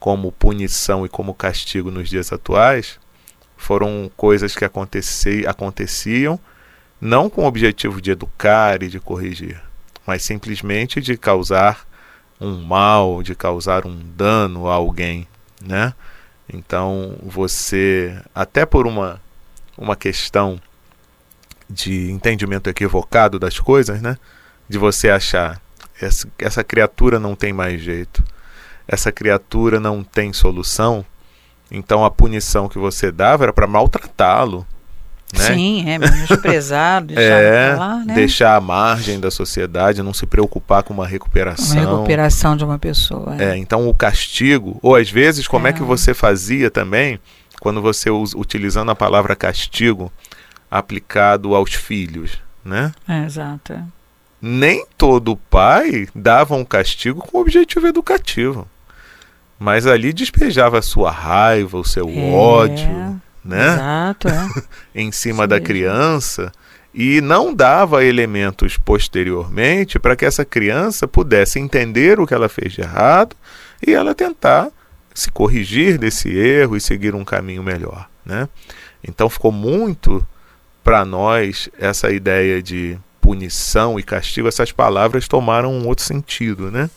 como 0.00 0.32
punição 0.32 1.06
e 1.06 1.08
como 1.08 1.32
castigo 1.32 1.92
nos 1.92 2.08
dias 2.08 2.32
atuais 2.32 2.98
foram 3.56 4.10
coisas 4.16 4.56
que 4.56 4.64
aconteci, 4.64 5.46
aconteciam 5.46 6.38
não 7.00 7.30
com 7.30 7.42
o 7.42 7.46
objetivo 7.46 8.00
de 8.00 8.10
educar 8.10 8.82
e 8.82 8.88
de 8.88 8.98
corrigir, 8.98 9.60
mas 10.06 10.22
simplesmente 10.22 11.00
de 11.00 11.16
causar 11.16 11.86
um 12.40 12.62
mal, 12.62 13.22
de 13.22 13.34
causar 13.34 13.86
um 13.86 13.98
dano 14.16 14.68
a 14.68 14.74
alguém, 14.74 15.26
né? 15.60 15.94
Então 16.52 17.16
você 17.22 18.16
até 18.34 18.64
por 18.64 18.86
uma 18.86 19.20
uma 19.76 19.96
questão 19.96 20.58
de 21.68 22.10
entendimento 22.10 22.70
equivocado 22.70 23.38
das 23.38 23.58
coisas, 23.58 24.00
né? 24.00 24.16
De 24.68 24.78
você 24.78 25.10
achar 25.10 25.60
essa, 26.00 26.28
essa 26.38 26.64
criatura 26.64 27.18
não 27.18 27.34
tem 27.34 27.52
mais 27.52 27.80
jeito, 27.80 28.22
essa 28.86 29.10
criatura 29.10 29.80
não 29.80 30.02
tem 30.04 30.32
solução, 30.32 31.04
então 31.70 32.04
a 32.04 32.10
punição 32.10 32.68
que 32.68 32.78
você 32.78 33.10
dava 33.10 33.44
era 33.44 33.52
para 33.52 33.66
maltratá-lo. 33.66 34.66
Né? 35.32 35.40
Sim, 35.40 35.88
é 35.88 35.98
menosprezar, 35.98 37.02
deixar 37.04 37.22
é, 37.22 37.74
lá, 37.74 37.96
né? 38.04 38.14
deixar 38.14 38.56
à 38.56 38.60
margem 38.60 39.18
da 39.18 39.30
sociedade, 39.30 40.02
não 40.02 40.14
se 40.14 40.24
preocupar 40.24 40.82
com 40.82 40.94
uma 40.94 41.06
recuperação. 41.06 41.78
Uma 41.78 41.96
recuperação 41.96 42.56
de 42.56 42.64
uma 42.64 42.78
pessoa. 42.78 43.34
É. 43.38 43.50
é 43.50 43.56
então 43.56 43.88
o 43.88 43.94
castigo, 43.94 44.78
ou 44.82 44.94
às 44.94 45.10
vezes, 45.10 45.48
como 45.48 45.66
é, 45.66 45.70
é 45.70 45.72
que 45.72 45.82
você 45.82 46.14
fazia 46.14 46.70
também 46.70 47.18
quando 47.60 47.82
você 47.82 48.08
utilizando 48.10 48.90
a 48.90 48.94
palavra 48.94 49.34
castigo 49.34 50.12
aplicado 50.70 51.54
aos 51.54 51.74
filhos, 51.74 52.38
né? 52.64 52.92
É, 53.08 53.24
exato. 53.24 53.72
É. 53.72 53.82
Nem 54.40 54.84
todo 54.96 55.36
pai 55.36 56.06
dava 56.14 56.54
um 56.54 56.64
castigo 56.64 57.20
com 57.20 57.38
objetivo 57.38 57.86
educativo. 57.88 58.68
Mas 59.58 59.86
ali 59.86 60.12
despejava 60.12 60.78
a 60.78 60.82
sua 60.82 61.10
raiva, 61.10 61.78
o 61.78 61.84
seu 61.84 62.08
é, 62.08 62.30
ódio, 62.30 63.20
né? 63.46 63.74
Exato, 63.74 64.28
é. 64.28 64.48
em 64.94 65.10
cima 65.12 65.44
Sim. 65.44 65.48
da 65.48 65.60
criança 65.60 66.52
e 66.96 67.20
não 67.20 67.54
dava 67.54 68.04
elementos 68.04 68.78
posteriormente 68.78 69.98
para 69.98 70.16
que 70.16 70.24
essa 70.24 70.46
criança 70.46 71.06
pudesse 71.06 71.58
entender 71.58 72.18
o 72.18 72.26
que 72.26 72.32
ela 72.32 72.48
fez 72.48 72.72
de 72.72 72.80
errado 72.80 73.36
e 73.86 73.92
ela 73.92 74.14
tentar 74.14 74.70
se 75.12 75.30
corrigir 75.30 75.98
desse 75.98 76.34
erro 76.34 76.74
e 76.74 76.80
seguir 76.80 77.14
um 77.14 77.24
caminho 77.24 77.62
melhor. 77.62 78.08
Né? 78.24 78.48
Então 79.06 79.28
ficou 79.28 79.52
muito 79.52 80.26
para 80.82 81.04
nós 81.04 81.68
essa 81.78 82.10
ideia 82.10 82.62
de 82.62 82.98
punição 83.20 83.98
e 83.98 84.02
castigo, 84.02 84.48
essas 84.48 84.72
palavras 84.72 85.28
tomaram 85.28 85.72
um 85.72 85.86
outro 85.86 86.04
sentido. 86.04 86.70
Né? 86.70 86.88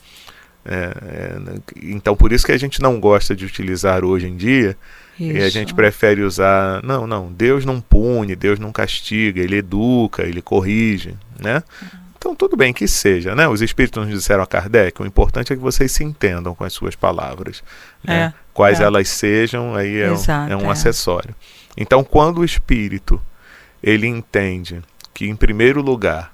É, 0.65 0.93
é, 1.01 1.37
então 1.81 2.15
por 2.15 2.31
isso 2.31 2.45
que 2.45 2.51
a 2.53 2.57
gente 2.57 2.81
não 2.81 3.01
gosta 3.01 3.35
de 3.35 3.45
utilizar 3.45 4.05
hoje 4.05 4.27
em 4.27 4.37
dia 4.37 4.77
isso. 5.19 5.37
e 5.37 5.41
a 5.41 5.49
gente 5.49 5.73
prefere 5.73 6.21
usar 6.21 6.81
não 6.83 7.05
não 7.05 7.31
Deus 7.31 7.65
não 7.65 7.81
pune 7.81 8.35
Deus 8.35 8.59
não 8.59 8.71
castiga 8.71 9.41
ele 9.41 9.57
educa 9.57 10.23
ele 10.23 10.41
corrige 10.41 11.15
né. 11.39 11.63
Então, 12.19 12.35
tudo 12.35 12.57
bem 12.57 12.73
que 12.73 12.85
seja, 12.85 13.33
né? 13.33 13.47
Os 13.47 13.61
espíritos 13.61 14.05
nos 14.05 14.13
disseram 14.13 14.43
a 14.43 14.45
Kardec, 14.45 15.01
o 15.01 15.05
importante 15.05 15.53
é 15.53 15.55
que 15.55 15.61
vocês 15.61 15.89
se 15.89 16.03
entendam 16.03 16.53
com 16.53 16.65
as 16.65 16.73
suas 16.73 16.93
palavras. 16.93 17.63
Né? 18.03 18.23
É, 18.23 18.33
Quais 18.53 18.81
é. 18.81 18.83
elas 18.83 19.07
sejam, 19.07 19.73
aí 19.73 20.01
é, 20.01 20.11
Exato, 20.11 20.49
um, 20.49 20.53
é 20.53 20.57
um 20.57 20.67
é. 20.67 20.71
acessório. 20.73 21.33
Então, 21.77 22.03
quando 22.03 22.39
o 22.39 22.43
espírito 22.43 23.21
ele 23.81 24.05
entende 24.05 24.81
que, 25.13 25.29
em 25.29 25.35
primeiro 25.35 25.81
lugar, 25.81 26.33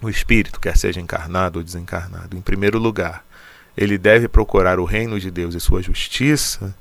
o 0.00 0.08
espírito, 0.08 0.60
quer 0.60 0.76
seja 0.76 1.00
encarnado 1.00 1.58
ou 1.58 1.64
desencarnado, 1.64 2.36
em 2.36 2.40
primeiro 2.40 2.78
lugar, 2.78 3.24
ele 3.76 3.98
deve 3.98 4.28
procurar 4.28 4.78
o 4.78 4.84
reino 4.84 5.18
de 5.18 5.32
Deus 5.32 5.56
e 5.56 5.60
sua 5.60 5.82
justiça, 5.82 6.72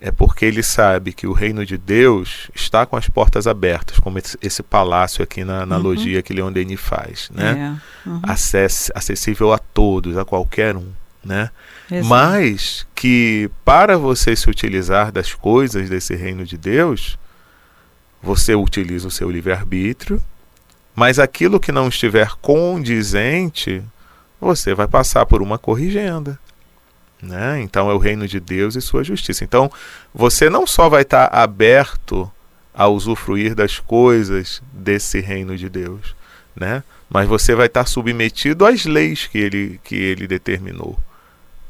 é 0.00 0.10
porque 0.10 0.44
ele 0.44 0.62
sabe 0.62 1.12
que 1.12 1.26
o 1.26 1.32
reino 1.32 1.64
de 1.64 1.78
Deus 1.78 2.50
está 2.54 2.84
com 2.84 2.96
as 2.96 3.08
portas 3.08 3.46
abertas, 3.46 3.98
como 3.98 4.18
esse, 4.18 4.62
palácio 4.62 5.22
aqui 5.22 5.42
na 5.42 5.62
analogia 5.62 6.18
uhum. 6.18 6.22
que 6.22 6.34
Leon 6.34 6.52
Denis 6.52 6.80
faz, 6.80 7.30
né? 7.32 7.78
É. 8.04 8.08
Uhum. 8.08 8.20
Acess, 8.22 8.90
acessível 8.94 9.52
a 9.52 9.58
todos, 9.58 10.18
a 10.18 10.24
qualquer 10.24 10.76
um, 10.76 10.88
né? 11.24 11.50
Exato. 11.90 12.08
Mas 12.08 12.86
que 12.94 13.50
para 13.64 13.96
você 13.96 14.36
se 14.36 14.50
utilizar 14.50 15.10
das 15.10 15.32
coisas 15.32 15.88
desse 15.88 16.14
reino 16.14 16.44
de 16.44 16.58
Deus, 16.58 17.18
você 18.22 18.54
utiliza 18.54 19.08
o 19.08 19.10
seu 19.10 19.30
livre-arbítrio, 19.30 20.22
mas 20.94 21.18
aquilo 21.18 21.60
que 21.60 21.72
não 21.72 21.88
estiver 21.88 22.30
condizente, 22.40 23.82
você 24.40 24.74
vai 24.74 24.86
passar 24.88 25.24
por 25.24 25.40
uma 25.40 25.58
corrigenda. 25.58 26.38
Né? 27.26 27.60
Então 27.60 27.90
é 27.90 27.94
o 27.94 27.98
reino 27.98 28.28
de 28.28 28.38
Deus 28.38 28.76
e 28.76 28.80
sua 28.80 29.02
justiça. 29.02 29.42
Então 29.42 29.70
você 30.14 30.48
não 30.48 30.66
só 30.66 30.88
vai 30.88 31.02
estar 31.02 31.26
aberto 31.26 32.30
a 32.72 32.86
usufruir 32.86 33.54
das 33.54 33.78
coisas 33.78 34.62
desse 34.72 35.20
reino 35.20 35.56
de 35.56 35.68
Deus, 35.68 36.14
né? 36.54 36.82
mas 37.08 37.28
você 37.28 37.54
vai 37.54 37.66
estar 37.66 37.86
submetido 37.86 38.64
às 38.64 38.84
leis 38.84 39.26
que 39.26 39.38
ele, 39.38 39.80
que 39.82 39.96
ele 39.96 40.26
determinou. 40.26 40.98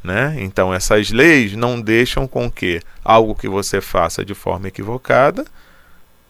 Né? 0.04 0.36
Então 0.38 0.74
essas 0.74 1.10
leis 1.10 1.54
não 1.54 1.80
deixam 1.80 2.28
com 2.28 2.50
que 2.50 2.80
algo 3.04 3.34
que 3.34 3.48
você 3.48 3.80
faça 3.80 4.24
de 4.24 4.34
forma 4.34 4.68
equivocada 4.68 5.44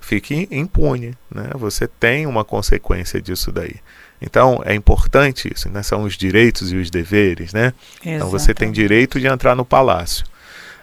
fique 0.07 0.47
impune. 0.53 1.15
Né? 1.35 1.51
Você 1.55 1.89
tem 1.89 2.27
uma 2.27 2.45
consequência 2.45 3.21
disso 3.21 3.51
daí. 3.51 3.77
Então 4.23 4.63
é 4.65 4.75
importante 4.75 5.53
isso, 5.53 5.69
né? 5.69 5.83
São 5.83 6.05
os 6.05 6.17
direitos 6.17 6.73
e 6.73 6.77
os 6.77 6.91
deveres, 6.91 7.53
né? 7.53 7.75
Exatamente. 7.97 8.17
Então 8.17 8.31
você 8.31 8.55
tem 8.55 8.71
direito 8.73 9.21
de 9.21 9.27
entrar 9.27 9.55
no 9.55 9.65
palácio, 9.65 10.25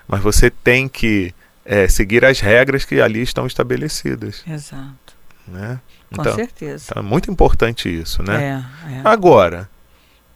mas 0.07 0.21
você 0.21 0.51
tem 0.51 0.87
que 0.87 1.33
é, 1.65 1.87
seguir 1.87 2.23
as 2.25 2.39
regras 2.41 2.85
que 2.85 3.01
ali 3.01 3.21
estão 3.21 3.47
estabelecidas. 3.47 4.43
Exato. 4.47 5.13
Né? 5.47 5.79
Com 6.13 6.21
Então, 6.21 6.35
certeza. 6.35 6.85
então 6.91 7.01
é 7.01 7.05
muito 7.05 7.31
importante 7.31 7.89
isso, 7.89 8.21
né? 8.21 8.63
É, 8.89 8.93
é. 8.97 9.01
Agora, 9.03 9.67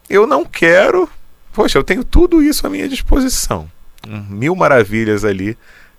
eu 0.10 0.25
não 0.25 0.44
quero. 0.44 1.08
Poxa, 1.53 1.77
eu 1.77 1.84
tenho 1.84 2.03
tudo 2.03 2.41
isso 2.41 2.65
à 2.65 2.70
minha 2.70 2.88
disposição. 2.89 3.70
Hum, 4.08 4.25
Mil 4.29 4.56
maravilhas 4.56 5.24
ali 5.24 5.56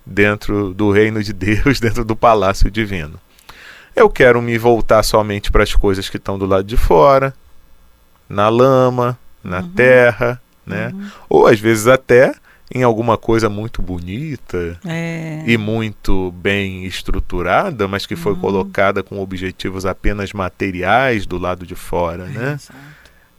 dentro 0.09 0.73
do 0.73 0.91
reino 0.91 1.21
de 1.23 1.31
Deus, 1.33 1.79
dentro 1.81 2.03
do 2.03 2.15
palácio 2.15 2.69
divino. 2.71 3.19
Eu 3.95 4.09
quero 4.09 4.41
me 4.41 4.57
voltar 4.57 5.03
somente 5.03 5.51
para 5.51 5.63
as 5.63 5.73
coisas 5.75 6.09
que 6.09 6.17
estão 6.17 6.37
do 6.39 6.45
lado 6.45 6.63
de 6.63 6.77
fora, 6.77 7.33
na 8.27 8.49
lama, 8.49 9.17
na 9.43 9.59
Uhum. 9.61 9.69
terra, 9.69 10.41
né? 10.65 10.89
Uhum. 10.93 11.07
Ou 11.29 11.47
às 11.47 11.59
vezes 11.59 11.87
até 11.87 12.33
em 12.73 12.83
alguma 12.83 13.17
coisa 13.17 13.49
muito 13.49 13.81
bonita 13.81 14.79
É. 14.85 15.43
e 15.47 15.57
muito 15.57 16.31
bem 16.37 16.85
estruturada, 16.85 17.87
mas 17.87 18.05
que 18.05 18.15
foi 18.15 18.33
Uhum. 18.33 18.39
colocada 18.39 19.01
com 19.01 19.19
objetivos 19.19 19.85
apenas 19.85 20.33
materiais 20.33 21.25
do 21.25 21.37
lado 21.37 21.65
de 21.65 21.75
fora, 21.75 22.25
né? 22.25 22.53
Exato. 22.53 22.79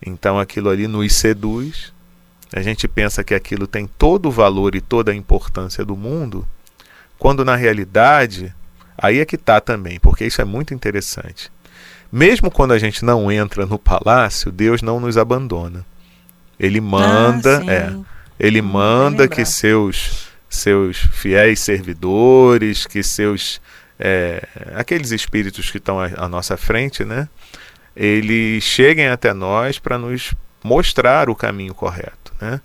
Então 0.04 0.38
aquilo 0.38 0.68
ali 0.68 0.86
nos 0.88 1.12
seduz. 1.14 1.92
A 2.52 2.60
gente 2.62 2.88
pensa 2.88 3.22
que 3.22 3.32
aquilo 3.34 3.68
tem 3.68 3.86
todo 3.86 4.26
o 4.26 4.32
valor 4.32 4.74
e 4.74 4.80
toda 4.80 5.12
a 5.12 5.14
importância 5.14 5.84
do 5.84 5.94
mundo, 5.96 6.44
quando 7.20 7.44
na 7.44 7.56
realidade, 7.56 8.54
aí 8.98 9.20
é 9.20 9.26
que 9.26 9.36
está 9.36 9.60
também, 9.60 10.00
porque 10.00 10.24
isso 10.26 10.42
é 10.42 10.46
muito 10.46 10.74
interessante. 10.74 11.52
Mesmo 12.12 12.50
quando 12.50 12.72
a 12.72 12.78
gente 12.80 13.04
não 13.04 13.30
entra 13.30 13.66
no 13.66 13.78
palácio, 13.78 14.50
Deus 14.52 14.82
não 14.82 14.98
nos 15.00 15.18
abandona. 15.18 15.86
Ele 16.58 16.80
manda, 16.80 17.64
Ah, 17.66 17.72
é, 17.72 17.96
ele 18.38 18.60
Hum, 18.60 18.62
manda 18.62 19.28
que 19.28 19.44
seus 19.46 20.28
seus 20.48 20.98
fiéis 20.98 21.60
servidores, 21.60 22.86
que 22.86 23.02
seus 23.04 23.60
é, 23.98 24.42
aqueles 24.74 25.12
espíritos 25.12 25.70
que 25.70 25.78
estão 25.78 26.00
à 26.00 26.28
nossa 26.28 26.56
frente, 26.56 27.04
né? 27.04 27.28
Eles 27.96 28.64
cheguem 28.64 29.08
até 29.08 29.34
nós 29.34 29.78
para 29.78 29.98
nos 29.98 30.34
mostrar 30.64 31.30
o 31.30 31.36
caminho 31.36 31.74
correto, 31.74 32.32
né? 32.40 32.60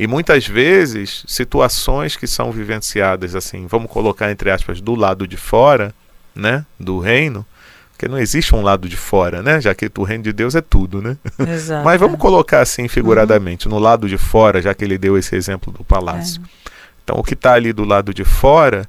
E 0.00 0.06
muitas 0.06 0.46
vezes 0.46 1.24
situações 1.28 2.16
que 2.16 2.26
são 2.26 2.50
vivenciadas 2.50 3.34
assim, 3.34 3.66
vamos 3.66 3.90
colocar 3.90 4.30
entre 4.30 4.50
aspas 4.50 4.80
do 4.80 4.94
lado 4.94 5.28
de 5.28 5.36
fora, 5.36 5.94
né, 6.34 6.64
do 6.78 6.98
reino, 6.98 7.44
porque 7.90 8.08
não 8.08 8.16
existe 8.16 8.54
um 8.54 8.62
lado 8.62 8.88
de 8.88 8.96
fora, 8.96 9.42
né? 9.42 9.60
Já 9.60 9.74
que 9.74 9.90
o 9.98 10.02
reino 10.02 10.24
de 10.24 10.32
Deus 10.32 10.54
é 10.54 10.62
tudo, 10.62 11.02
né? 11.02 11.18
Exato. 11.46 11.84
Mas 11.84 12.00
vamos 12.00 12.14
é. 12.14 12.18
colocar 12.18 12.60
assim 12.60 12.88
figuradamente, 12.88 13.68
no 13.68 13.78
lado 13.78 14.08
de 14.08 14.16
fora, 14.16 14.62
já 14.62 14.72
que 14.72 14.82
ele 14.82 14.96
deu 14.96 15.18
esse 15.18 15.36
exemplo 15.36 15.70
do 15.70 15.84
palácio. 15.84 16.40
Então, 17.04 17.18
o 17.18 17.22
que 17.22 17.34
está 17.34 17.52
ali 17.52 17.70
do 17.70 17.84
lado 17.84 18.14
de 18.14 18.24
fora, 18.24 18.88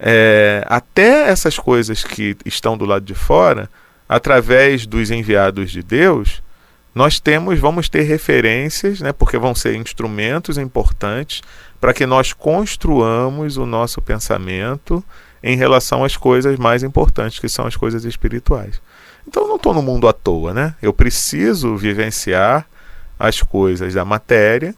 é, 0.00 0.64
até 0.68 1.28
essas 1.28 1.58
coisas 1.58 2.02
que 2.02 2.34
estão 2.46 2.78
do 2.78 2.86
lado 2.86 3.04
de 3.04 3.14
fora, 3.14 3.68
através 4.08 4.86
dos 4.86 5.10
enviados 5.10 5.70
de 5.70 5.82
Deus, 5.82 6.42
nós 6.96 7.20
temos, 7.20 7.58
vamos 7.58 7.90
ter 7.90 8.04
referências, 8.04 9.02
né, 9.02 9.12
porque 9.12 9.36
vão 9.36 9.54
ser 9.54 9.74
instrumentos 9.74 10.56
importantes 10.56 11.42
para 11.78 11.92
que 11.92 12.06
nós 12.06 12.32
construamos 12.32 13.58
o 13.58 13.66
nosso 13.66 14.00
pensamento 14.00 15.04
em 15.42 15.58
relação 15.58 16.02
às 16.04 16.16
coisas 16.16 16.58
mais 16.58 16.82
importantes, 16.82 17.38
que 17.38 17.50
são 17.50 17.66
as 17.66 17.76
coisas 17.76 18.06
espirituais. 18.06 18.80
Então, 19.28 19.42
eu 19.42 19.48
não 19.50 19.56
estou 19.56 19.74
no 19.74 19.82
mundo 19.82 20.08
à 20.08 20.12
toa, 20.14 20.54
né? 20.54 20.74
Eu 20.80 20.90
preciso 20.90 21.76
vivenciar 21.76 22.66
as 23.18 23.42
coisas 23.42 23.92
da 23.92 24.02
matéria, 24.06 24.74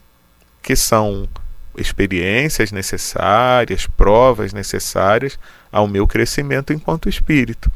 que 0.61 0.75
são 0.75 1.29
experiências 1.77 2.73
necessárias, 2.73 3.87
provas 3.87 4.53
necessárias 4.53 5.39
ao 5.71 5.87
meu 5.87 6.05
crescimento 6.05 6.73
enquanto 6.73 7.09
espírito. 7.09 7.71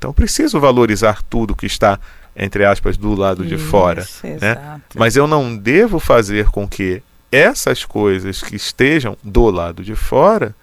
Então, 0.00 0.08
eu 0.08 0.14
preciso 0.14 0.58
valorizar 0.58 1.22
tudo 1.28 1.54
que 1.54 1.66
está, 1.66 2.00
entre 2.34 2.64
aspas, 2.64 2.96
do 2.96 3.14
lado 3.14 3.44
de 3.44 3.58
fora. 3.58 4.00
Né? 4.24 4.34
Exato. 4.34 4.98
Mas 4.98 5.14
eu 5.14 5.26
não 5.26 5.54
devo 5.54 6.00
fazer 6.00 6.46
com 6.46 6.66
que 6.66 7.02
essas 7.30 7.84
coisas 7.84 8.40
que 8.40 8.56
estejam 8.56 9.14
do 9.22 9.50
lado 9.50 9.84
de 9.84 9.94
fora 9.94 10.54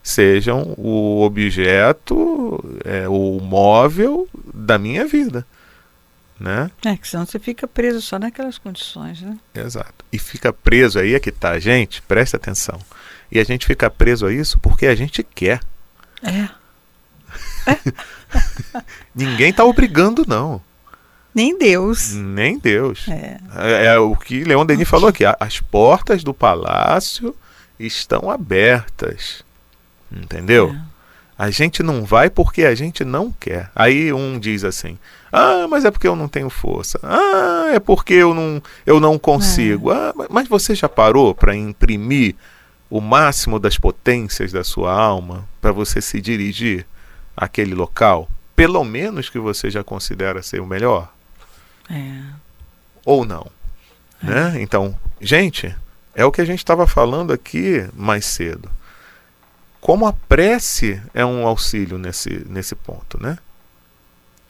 sejam 0.00 0.76
o 0.78 1.22
objeto, 1.22 2.64
é, 2.84 3.08
o 3.08 3.40
móvel 3.42 4.28
da 4.54 4.78
minha 4.78 5.04
vida. 5.06 5.44
Né? 6.38 6.70
É, 6.84 6.96
que 6.96 7.08
senão 7.08 7.26
você 7.26 7.40
fica 7.40 7.66
preso 7.66 8.00
só 8.00 8.16
naquelas 8.16 8.58
condições, 8.58 9.20
né? 9.20 9.36
Exato. 9.56 10.04
E 10.12 10.20
fica 10.20 10.52
preso 10.52 11.00
aí 11.00 11.14
é 11.14 11.18
que 11.18 11.32
tá, 11.32 11.58
gente, 11.58 12.00
presta 12.02 12.36
atenção. 12.36 12.78
E 13.28 13.40
a 13.40 13.44
gente 13.44 13.66
fica 13.66 13.90
preso 13.90 14.24
a 14.24 14.32
isso 14.32 14.56
porque 14.60 14.86
a 14.86 14.94
gente 14.94 15.24
quer. 15.24 15.58
É. 16.22 16.48
Ninguém 19.14 19.52
tá 19.52 19.64
obrigando, 19.64 20.24
não. 20.26 20.60
Nem 21.34 21.58
Deus. 21.58 22.12
Nem 22.12 22.58
Deus. 22.58 23.06
É. 23.08 23.38
É, 23.56 23.86
é 23.86 23.98
o 23.98 24.14
que 24.14 24.44
Leon 24.44 24.64
Denis 24.64 24.88
falou 24.88 25.08
aqui. 25.08 25.24
As 25.40 25.60
portas 25.60 26.22
do 26.22 26.32
palácio 26.32 27.34
estão 27.78 28.30
abertas. 28.30 29.44
Entendeu? 30.12 30.70
É. 30.90 30.94
A 31.36 31.50
gente 31.50 31.82
não 31.82 32.04
vai 32.04 32.30
porque 32.30 32.64
a 32.64 32.74
gente 32.76 33.04
não 33.04 33.32
quer. 33.32 33.68
Aí 33.74 34.12
um 34.12 34.38
diz 34.38 34.62
assim: 34.62 34.96
Ah, 35.32 35.66
mas 35.68 35.84
é 35.84 35.90
porque 35.90 36.06
eu 36.06 36.14
não 36.14 36.28
tenho 36.28 36.48
força. 36.48 37.00
Ah, 37.02 37.70
é 37.74 37.80
porque 37.80 38.14
eu 38.14 38.32
não, 38.32 38.62
eu 38.86 39.00
não 39.00 39.18
consigo. 39.18 39.90
Ah, 39.90 40.12
ma- 40.14 40.26
mas 40.30 40.46
você 40.46 40.76
já 40.76 40.88
parou 40.88 41.34
para 41.34 41.56
imprimir 41.56 42.36
o 42.88 43.00
máximo 43.00 43.58
das 43.58 43.76
potências 43.76 44.52
da 44.52 44.62
sua 44.62 44.92
alma 44.92 45.44
para 45.60 45.72
você 45.72 46.00
se 46.00 46.20
dirigir 46.20 46.86
àquele 47.36 47.74
local? 47.74 48.28
Pelo 48.56 48.84
menos 48.84 49.28
que 49.28 49.38
você 49.38 49.70
já 49.70 49.82
considera 49.82 50.42
ser 50.42 50.60
o 50.60 50.66
melhor? 50.66 51.12
É. 51.90 52.22
ou 53.04 53.24
não. 53.26 53.46
Né? 54.22 54.62
Então, 54.62 54.98
gente, 55.20 55.74
é 56.14 56.24
o 56.24 56.32
que 56.32 56.40
a 56.40 56.44
gente 56.46 56.60
estava 56.60 56.86
falando 56.86 57.32
aqui 57.32 57.86
mais 57.94 58.24
cedo. 58.24 58.70
Como 59.80 60.06
a 60.06 60.12
prece 60.14 61.02
é 61.12 61.26
um 61.26 61.46
auxílio 61.46 61.98
nesse, 61.98 62.42
nesse 62.48 62.74
ponto, 62.74 63.22
né? 63.22 63.36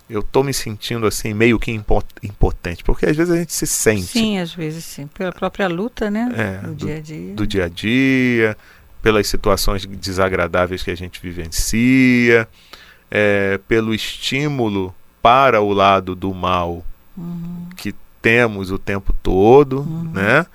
Eu 0.09 0.21
estou 0.21 0.45
me 0.45 0.53
sentindo 0.55 1.07
assim 1.07 1.33
meio 1.35 1.59
que 1.59 1.73
impo- 1.73 2.05
impotente, 2.23 2.85
porque 2.85 3.07
às 3.07 3.17
vezes 3.17 3.33
a 3.35 3.39
gente 3.39 3.53
se 3.55 3.67
sente 3.67 4.03
Sim, 4.07 4.39
às 4.39 4.55
vezes 4.55 4.85
sim. 4.85 5.07
Pela 5.09 5.33
própria 5.33 5.67
luta, 5.67 6.09
né? 6.11 6.31
É, 6.37 6.59
do, 6.67 6.75
do- 6.75 6.87
dia 6.87 6.97
a 6.97 7.01
dia. 7.01 7.35
do 7.35 7.47
dia 7.47 7.65
a 7.65 7.69
dia, 7.69 8.57
pelas 9.05 9.27
situações 9.27 9.85
desagradáveis 9.85 10.83
que 10.83 10.91
a 10.91 10.97
gente 10.97 11.21
vivencia, 11.21 12.49
é, 13.11 13.61
pelo 13.69 13.95
estímulo 13.95 14.95
para 15.21 15.61
o 15.61 15.75
lado 15.75 16.15
do 16.15 16.33
mal 16.33 16.83
Uhum. 17.17 17.69
que 17.77 17.95
temos 18.23 18.71
o 18.71 18.79
tempo 18.79 19.15
todo, 19.23 19.81
Uhum. 19.83 20.11
né? 20.13 20.47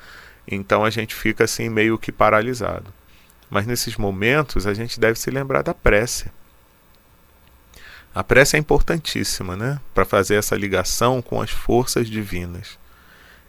Então 0.48 0.84
a 0.84 0.90
gente 0.90 1.14
fica 1.14 1.44
assim 1.44 1.70
meio 1.70 1.96
que 1.98 2.12
paralisado. 2.12 2.92
Mas 3.52 3.68
nesses 3.68 3.96
momentos 3.96 4.66
a 4.66 4.74
gente 4.74 5.00
deve 5.00 5.20
se 5.20 5.30
lembrar 5.30 5.62
da 5.62 5.74
prece. 5.74 6.26
A 8.16 8.24
prece 8.24 8.56
é 8.56 8.60
importantíssima, 8.60 9.56
né? 9.56 9.80
Para 9.94 10.04
fazer 10.06 10.36
essa 10.36 10.56
ligação 10.56 11.22
com 11.22 11.40
as 11.40 11.52
forças 11.52 12.10
divinas. 12.10 12.80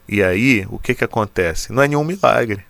E 0.07 0.21
aí, 0.21 0.65
o 0.69 0.77
que 0.77 0.93
que 0.93 1.03
acontece? 1.03 1.73
Não 1.73 1.81
é 1.81 1.87
nenhum 1.87 2.03
milagre. 2.03 2.63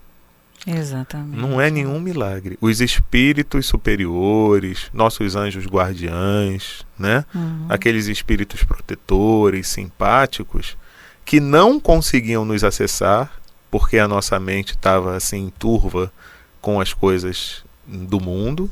Exatamente. 0.66 1.38
Não 1.40 1.60
é 1.60 1.72
nenhum 1.72 2.00
milagre. 2.00 2.58
Os 2.62 2.82
espíritos 2.82 3.66
superiores, 3.66 4.90
nossos 4.94 5.36
anjos 5.36 5.66
guardiães, 5.66 6.86
né? 6.98 7.26
Uhum. 7.34 7.66
aqueles 7.68 8.08
espíritos 8.08 8.64
protetores, 8.64 9.68
simpáticos, 9.68 10.78
que 11.26 11.40
não 11.40 11.80
conseguiam 11.80 12.46
nos 12.46 12.64
acessar, 12.64 13.32
porque 13.72 13.98
a 13.98 14.08
nossa 14.08 14.40
mente 14.40 14.72
estava 14.72 15.16
assim 15.16 15.52
turva 15.58 16.12
com 16.62 16.80
as 16.80 16.94
coisas 16.94 17.64
do 17.88 18.20
mundo, 18.20 18.70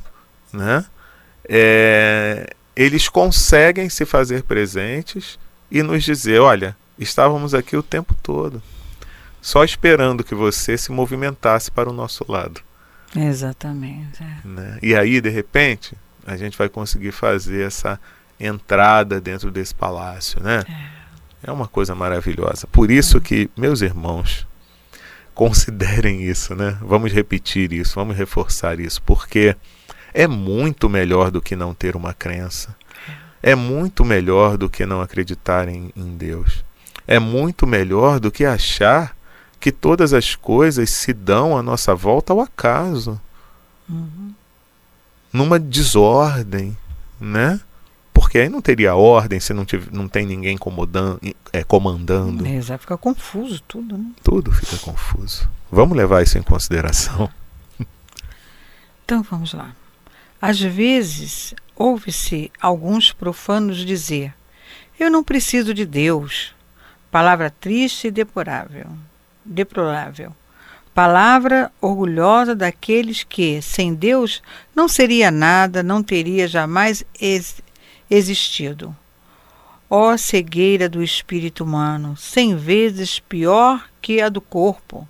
né? 0.53 0.85
É, 1.47 2.53
eles 2.75 3.09
conseguem 3.09 3.89
se 3.89 4.05
fazer 4.05 4.43
presentes 4.43 5.39
e 5.71 5.81
nos 5.81 6.03
dizer, 6.03 6.39
olha, 6.39 6.77
estávamos 6.97 7.53
aqui 7.53 7.75
o 7.75 7.83
tempo 7.83 8.15
todo, 8.21 8.61
só 9.41 9.63
esperando 9.63 10.23
que 10.23 10.35
você 10.35 10.77
se 10.77 10.91
movimentasse 10.91 11.71
para 11.71 11.89
o 11.89 11.93
nosso 11.93 12.25
lado. 12.29 12.61
Exatamente. 13.15 14.21
é. 14.21 14.47
Né? 14.47 14.79
E 14.81 14.95
aí, 14.95 15.19
de 15.19 15.29
repente, 15.29 15.95
a 16.25 16.35
gente 16.37 16.57
vai 16.57 16.69
conseguir 16.69 17.11
fazer 17.11 17.65
essa 17.65 17.99
entrada 18.39 19.19
dentro 19.19 19.51
desse 19.51 19.73
palácio, 19.73 20.41
né? 20.41 20.63
É 21.41 21.51
uma 21.51 21.67
coisa 21.67 21.95
maravilhosa. 21.95 22.67
Por 22.67 22.91
isso 22.91 23.19
que, 23.19 23.49
meus 23.57 23.81
irmãos, 23.81 24.45
considerem 25.33 26.23
isso, 26.23 26.53
né? 26.53 26.77
Vamos 26.81 27.11
repetir 27.11 27.71
isso, 27.73 27.95
vamos 27.95 28.15
reforçar 28.15 28.79
isso, 28.79 29.01
porque 29.01 29.55
é 30.13 30.27
muito 30.27 30.89
melhor 30.89 31.31
do 31.31 31.41
que 31.41 31.55
não 31.55 31.73
ter 31.73 31.95
uma 31.95 32.13
crença. 32.13 32.75
É 33.41 33.55
muito 33.55 34.03
melhor 34.03 34.57
do 34.57 34.69
que 34.69 34.85
não 34.85 35.01
acreditar 35.01 35.69
em, 35.69 35.91
em 35.95 36.17
Deus. 36.17 36.63
É 37.07 37.19
muito 37.19 37.65
melhor 37.65 38.19
do 38.19 38.31
que 38.31 38.43
achar 38.43 39.15
que 39.59 39.71
todas 39.71 40.13
as 40.13 40.35
coisas 40.35 40.89
se 40.89 41.13
dão 41.13 41.57
à 41.57 41.61
nossa 41.61 41.93
volta 41.93 42.33
ao 42.33 42.41
acaso. 42.41 43.19
Uhum. 43.89 44.33
numa 45.33 45.57
desordem, 45.59 46.77
né? 47.19 47.59
Porque 48.13 48.37
aí 48.37 48.49
não 48.49 48.61
teria 48.61 48.95
ordem 48.95 49.39
se 49.39 49.53
não, 49.53 49.65
tiver, 49.65 49.91
não 49.91 50.07
tem 50.07 50.25
ninguém 50.25 50.57
comandando. 50.57 51.19
É, 51.51 51.63
comandando. 51.63 52.45
É, 52.45 52.61
já 52.61 52.77
fica 52.77 52.97
confuso 52.97 53.61
tudo, 53.67 53.97
né? 53.97 54.11
Tudo 54.23 54.51
fica 54.51 54.77
confuso. 54.77 55.49
Vamos 55.71 55.97
levar 55.97 56.21
isso 56.21 56.37
em 56.37 56.43
consideração. 56.43 57.29
Então 59.05 59.23
vamos 59.23 59.53
lá. 59.53 59.73
Às 60.39 60.59
vezes, 60.59 61.55
ouve-se 61.75 62.51
alguns 62.61 63.11
profanos 63.11 63.77
dizer: 63.77 64.35
Eu 64.99 65.09
não 65.09 65.23
preciso 65.23 65.73
de 65.73 65.83
Deus. 65.83 66.53
Palavra 67.09 67.49
triste 67.49 68.05
e 68.05 68.11
deplorável. 68.11 68.85
Deplorável. 69.51 70.31
Palavra 70.93 71.71
orgulhosa 71.81 72.53
daqueles 72.53 73.23
que, 73.23 73.59
sem 73.63 73.95
Deus, 73.95 74.43
não 74.75 74.87
seria 74.87 75.31
nada, 75.31 75.81
não 75.81 76.03
teria 76.03 76.47
jamais 76.47 77.03
ex 77.19 77.59
existido. 78.11 78.95
Ó 79.89 80.15
cegueira 80.17 80.87
do 80.87 81.01
espírito 81.01 81.63
humano, 81.63 82.15
cem 82.15 82.55
vezes 82.55 83.19
pior 83.19 83.89
que 83.99 84.21
a 84.21 84.29
do 84.29 84.39
corpo. 84.39 85.09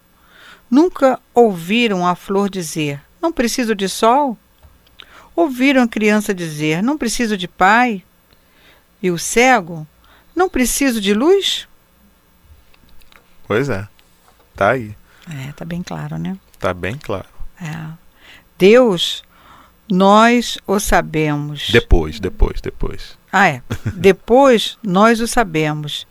Nunca 0.72 1.20
ouviram 1.34 2.08
a 2.08 2.16
flor 2.16 2.50
dizer: 2.50 3.02
Não 3.22 3.34
preciso 3.34 3.76
de 3.76 3.90
sol? 3.90 4.38
Ouviram 5.36 5.84
a 5.84 5.88
criança 5.88 6.34
dizer: 6.34 6.82
Não 6.82 6.98
preciso 6.98 7.36
de 7.36 7.48
pai? 7.48 8.06
E 9.04 9.12
o 9.12 9.20
cego: 9.20 9.86
Não 10.34 10.48
preciso 10.48 11.02
de 11.02 11.14
luz? 11.14 11.68
Pois 13.46 13.68
é. 13.68 13.86
Tá 14.60 14.72
aí. 14.72 14.94
É, 15.26 15.54
tá 15.54 15.64
bem 15.64 15.82
claro, 15.82 16.18
né? 16.18 16.38
Tá 16.60 16.74
bem 16.74 16.98
claro. 16.98 17.30
É. 17.62 17.94
Deus, 18.58 19.24
nós 19.90 20.58
o 20.68 20.82
sabemos. 20.82 21.70
Depois, 21.72 22.20
depois, 22.20 22.60
depois. 22.60 23.18
Ah, 23.32 23.48
é. 23.48 23.64
Depois 23.96 24.78
nós 24.84 25.22
o 25.22 25.28
sabemos. 25.30 26.06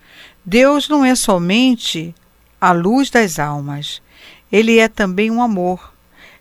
Deus 0.47 0.89
não 0.89 1.05
é 1.05 1.15
somente 1.15 2.15
a 2.59 2.73
luz 2.73 3.11
das 3.11 3.39
almas. 3.39 4.01
Ele 4.51 4.79
é 4.79 4.89
também 4.89 5.31
um 5.31 5.43
amor. 5.43 5.93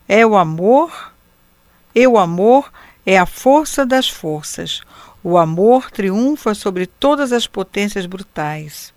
É 0.07 0.25
o 0.25 0.37
amor 0.37 1.11
e 1.93 2.07
o 2.07 2.17
amor 2.17 2.71
é 3.05 3.17
a 3.17 3.25
força 3.25 3.85
das 3.85 4.07
forças. 4.07 4.79
O 5.21 5.37
amor 5.37 5.91
triunfa 5.91 6.55
sobre 6.55 6.87
todas 6.87 7.33
as 7.33 7.47
potências 7.47 8.05
brutais. 8.05 8.93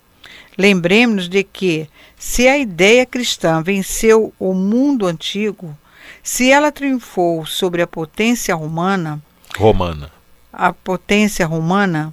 Lembremos-nos 0.60 1.26
de 1.26 1.42
que, 1.42 1.88
se 2.18 2.46
a 2.46 2.58
ideia 2.58 3.06
cristã 3.06 3.62
venceu 3.62 4.30
o 4.38 4.52
mundo 4.52 5.06
antigo, 5.06 5.74
se 6.22 6.50
ela 6.50 6.70
triunfou 6.70 7.46
sobre 7.46 7.80
a 7.80 7.86
potência 7.86 8.54
romana, 8.54 9.22
romana, 9.56 10.12
a 10.52 10.70
potência 10.70 11.46
romana, 11.46 12.12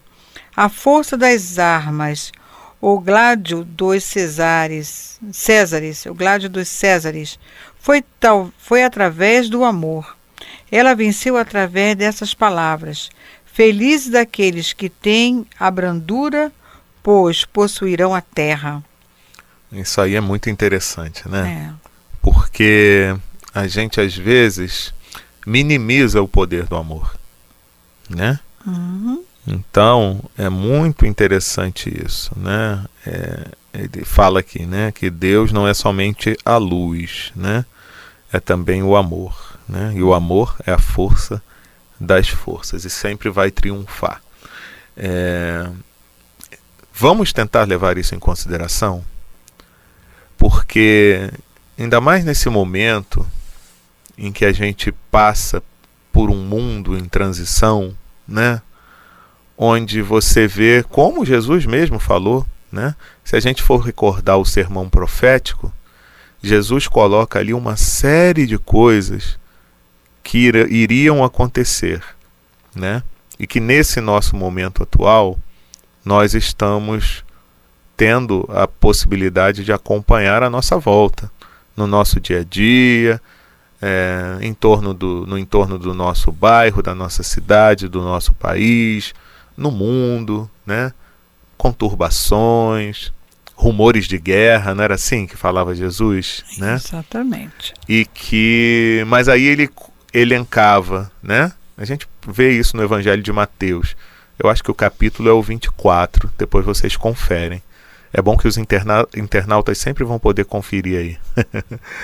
a 0.56 0.70
força 0.70 1.18
das 1.18 1.60
armas, 1.60 2.32
o 2.80 2.98
gládio 3.02 3.66
dos 3.66 4.06
Cesares, 4.06 5.20
Césares, 5.30 6.06
o 6.06 6.14
gládio 6.14 6.50
dos 6.50 6.70
Césares, 6.70 7.38
foi, 7.78 8.02
tal, 8.18 8.50
foi 8.58 8.82
através 8.82 9.50
do 9.50 9.66
amor. 9.66 10.16
Ela 10.72 10.96
venceu 10.96 11.36
através 11.36 11.98
dessas 11.98 12.34
palavras. 12.34 13.10
Felizes 13.46 14.10
daqueles 14.10 14.72
que 14.72 14.88
têm 14.88 15.46
a 15.60 15.70
brandura, 15.70 16.50
pois 17.08 17.46
possuirão 17.46 18.14
a 18.14 18.20
terra. 18.20 18.84
Isso 19.72 20.02
aí 20.02 20.16
é 20.16 20.20
muito 20.20 20.50
interessante, 20.50 21.24
né? 21.30 21.72
É. 21.72 21.88
Porque 22.22 23.16
a 23.56 23.66
gente 23.66 24.02
às 24.02 24.14
vezes 24.14 24.94
minimiza 25.46 26.22
o 26.22 26.28
poder 26.28 26.66
do 26.66 26.76
amor, 26.76 27.18
né? 28.10 28.42
Uhum. 28.66 29.24
Então 29.48 30.22
é 30.38 30.50
muito 30.50 31.06
interessante 31.06 31.90
isso, 32.06 32.38
né? 32.38 32.84
É, 33.06 33.46
ele 33.74 34.04
fala 34.04 34.42
aqui, 34.42 34.66
né, 34.66 34.92
que 34.92 35.10
Deus 35.10 35.54
não 35.54 35.66
é 35.66 35.74
somente 35.74 36.36
a 36.44 36.58
luz, 36.58 37.32
né? 37.34 37.64
É 38.34 38.42
também 38.42 38.84
o 38.84 38.98
amor. 38.98 39.58
Né? 39.66 39.94
E 39.96 40.04
o 40.04 40.14
amor 40.14 40.58
é 40.66 40.74
a 40.74 40.78
força 40.78 41.42
das 41.98 42.28
forças 42.28 42.84
e 42.84 42.90
sempre 42.90 43.30
vai 43.30 43.50
triunfar. 43.50 44.22
É... 44.98 45.70
Vamos 47.00 47.32
tentar 47.32 47.66
levar 47.66 47.96
isso 48.00 48.16
em 48.16 48.20
consideração, 48.20 49.06
porque, 50.36 51.32
ainda 51.78 52.02
mais 52.02 52.26
nesse 52.26 52.50
momento 52.50 53.24
em 54.18 54.32
que 54.32 54.44
a 54.44 54.52
gente 54.52 54.92
passa 55.12 55.62
por 56.12 56.32
um 56.32 56.38
mundo 56.44 56.98
em 56.98 57.06
transição, 57.06 57.96
né? 58.28 58.64
onde 59.56 60.02
você 60.02 60.48
vê, 60.48 60.84
como 60.90 61.24
Jesus 61.24 61.68
mesmo 61.68 62.00
falou, 62.00 62.44
né? 62.72 62.96
se 63.24 63.36
a 63.36 63.40
gente 63.40 63.62
for 63.62 63.78
recordar 63.78 64.40
o 64.40 64.46
sermão 64.46 64.90
profético, 64.90 65.72
Jesus 66.42 66.88
coloca 66.88 67.38
ali 67.38 67.54
uma 67.54 67.78
série 67.78 68.48
de 68.48 68.58
coisas 68.58 69.38
que 70.24 70.48
iriam 70.48 71.24
acontecer, 71.24 72.04
né? 72.74 73.04
E 73.38 73.46
que 73.46 73.60
nesse 73.60 74.02
nosso 74.02 74.36
momento 74.36 74.82
atual 74.82 75.38
nós 76.08 76.34
estamos 76.34 77.22
tendo 77.98 78.48
a 78.50 78.66
possibilidade 78.66 79.66
de 79.66 79.74
acompanhar 79.74 80.42
a 80.42 80.50
nossa 80.50 80.78
volta 80.78 81.30
no 81.76 81.86
nosso 81.86 82.18
dia 82.18 82.40
a 82.40 82.44
dia, 82.44 83.22
é, 83.82 84.38
em 84.40 84.54
torno 84.54 84.94
do, 84.94 85.26
no 85.28 85.38
entorno 85.38 85.78
do 85.78 85.94
nosso 85.94 86.32
bairro, 86.32 86.82
da 86.82 86.96
nossa 86.96 87.24
cidade, 87.24 87.90
do 87.90 88.02
nosso 88.02 88.34
país, 88.34 89.14
no 89.58 89.70
mundo, 89.70 90.50
né? 90.66 90.94
conturbações, 91.58 93.12
rumores 93.54 94.08
de 94.08 94.18
guerra, 94.18 94.74
não 94.74 94.86
era 94.86 94.96
assim 94.96 95.28
que 95.28 95.36
falava 95.36 95.76
Jesus, 95.76 96.46
né? 96.58 96.76
Exatamente. 96.76 97.74
E 97.90 98.06
que, 98.06 99.04
mas 99.08 99.28
aí 99.28 99.46
ele 99.46 99.70
elencava, 100.14 101.12
né? 101.22 101.52
A 101.78 101.84
gente 101.84 102.08
vê 102.26 102.52
isso 102.52 102.78
no 102.78 102.84
Evangelho 102.84 103.22
de 103.22 103.32
Mateus. 103.34 103.96
Eu 104.40 104.50
acho 104.50 104.64
que 104.64 104.72
o 104.72 104.76
capítulo 104.76 105.30
é 105.30 105.32
o 105.32 105.42
24, 105.42 106.32
depois 106.38 106.66
vocês 106.66 106.96
conferem. 106.96 107.62
É 108.14 108.22
bom 108.22 108.38
que 108.38 108.48
os 108.48 108.58
interna 108.58 109.06
internautas 109.16 109.78
sempre 109.78 110.04
vão 110.04 110.18
poder 110.18 110.46
conferir 110.46 110.98
aí. 111.00 111.18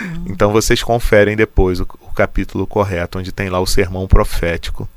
uhum. 0.02 0.26
Então 0.28 0.52
vocês 0.52 0.84
conferem 0.84 1.36
depois 1.36 1.80
o, 1.80 1.84
o, 2.02 2.14
capítulo 2.14 2.68
correto, 2.68 3.20
onde 3.20 3.32
tem 3.32 3.50
lá 3.50 3.60
o 3.60 3.68
sermão 3.68 4.08
profético. 4.08 4.88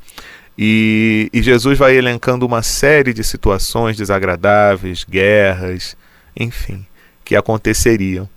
E, 0.59 1.31
e 1.33 1.43
Jesus 1.43 1.79
vai 1.79 1.97
elencando 1.97 2.47
uma 2.47 2.63
série 2.63 3.13
de 3.13 3.23
situações 3.23 3.97
desagradáveis, 3.97 5.05
guerras, 5.05 5.97
enfim, 6.35 6.85
que 7.25 7.37
aconteceriam, 7.37 8.29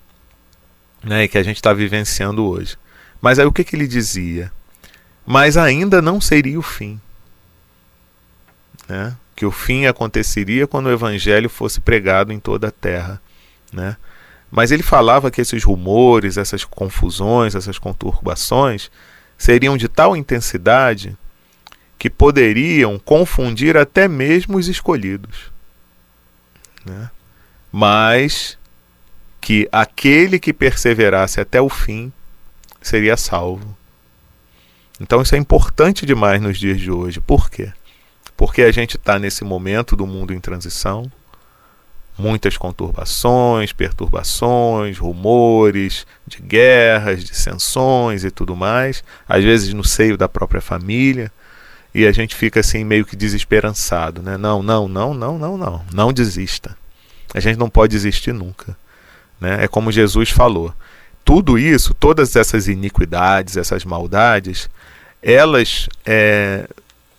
né, 1.04 1.24
e 1.24 1.28
que 1.28 1.38
a 1.38 1.44
gente 1.44 1.56
está 1.56 1.74
vivenciando 1.74 2.46
hoje. 2.46 2.78
Mas 3.22 3.40
aí 3.40 3.46
o 3.46 3.54
que, 3.54 3.64
que 3.64 3.76
ele 3.76 3.88
dizia? 3.88 4.52
mas 5.30 5.58
ainda 5.58 6.02
não 6.02 6.20
seria 6.20 6.58
o 6.58 6.64
fim. 6.64 7.00
Né? 8.90 9.16
Que 9.36 9.46
o 9.46 9.52
fim 9.52 9.86
aconteceria 9.86 10.68
quando 10.68 10.88
o 10.88 10.92
evangelho 10.92 11.50
fosse 11.50 11.80
pregado 11.80 12.34
em 12.34 12.40
toda 12.40 12.70
a 12.70 12.72
terra. 12.72 13.22
Né? 13.72 13.96
Mas 14.52 14.72
ele 14.72 14.82
falava 14.82 15.30
que 15.30 15.40
esses 15.40 15.64
rumores, 15.64 16.36
essas 16.36 16.66
confusões, 16.66 17.54
essas 17.54 17.78
conturbações 17.78 18.90
seriam 19.38 19.78
de 19.78 19.88
tal 19.88 20.18
intensidade 20.18 21.16
que 21.98 22.10
poderiam 22.10 22.98
confundir 22.98 23.78
até 23.78 24.08
mesmo 24.08 24.58
os 24.58 24.68
escolhidos. 24.68 25.52
Né? 26.84 27.10
Mas 27.72 28.58
que 29.40 29.70
aquele 29.72 30.40
que 30.40 30.52
perseverasse 30.52 31.40
até 31.40 31.62
o 31.62 31.70
fim 31.70 32.12
seria 32.82 33.16
salvo. 33.16 33.78
Então 35.00 35.22
isso 35.22 35.36
é 35.36 35.38
importante 35.38 36.06
demais 36.06 36.42
nos 36.42 36.58
dias 36.58 36.80
de 36.80 36.92
hoje. 36.92 37.22
Por 37.22 37.50
quê? 37.50 37.72
Porque 38.40 38.62
a 38.62 38.72
gente 38.72 38.96
está 38.96 39.20
nesse 39.20 39.44
momento 39.44 39.98
do 39.98 40.08
mundo 40.08 40.34
em 40.34 40.40
transição, 40.40 41.12
muitas 42.18 42.56
conturbações, 42.56 43.74
perturbações, 43.74 44.98
rumores 44.98 46.08
de 46.26 46.42
guerras, 46.42 47.22
dissensões 47.22 48.24
e 48.24 48.32
tudo 48.32 48.56
mais, 48.56 49.04
às 49.28 49.44
vezes 49.44 49.74
no 49.74 49.84
seio 49.84 50.18
da 50.18 50.30
própria 50.30 50.62
família, 50.62 51.30
e 51.94 52.08
a 52.08 52.14
gente 52.14 52.34
fica 52.34 52.62
assim 52.62 52.86
meio 52.86 53.06
que 53.06 53.18
desesperançado, 53.18 54.22
né? 54.22 54.38
Não, 54.38 54.64
não, 54.64 54.88
não, 54.88 55.14
não, 55.14 55.38
não, 55.38 55.58
não, 55.58 55.86
não 55.92 56.14
desista. 56.14 56.78
A 57.34 57.42
gente 57.42 57.60
não 57.60 57.70
pode 57.70 57.92
desistir 57.92 58.32
nunca, 58.32 58.74
né? 59.38 59.66
É 59.66 59.68
como 59.68 59.92
Jesus 59.92 60.30
falou. 60.30 60.74
Tudo 61.26 61.60
isso, 61.60 61.94
todas 61.94 62.38
essas 62.38 62.70
iniquidades, 62.70 63.58
essas 63.58 63.84
maldades, 63.84 64.70
elas 65.22 65.90
é, 66.06 66.70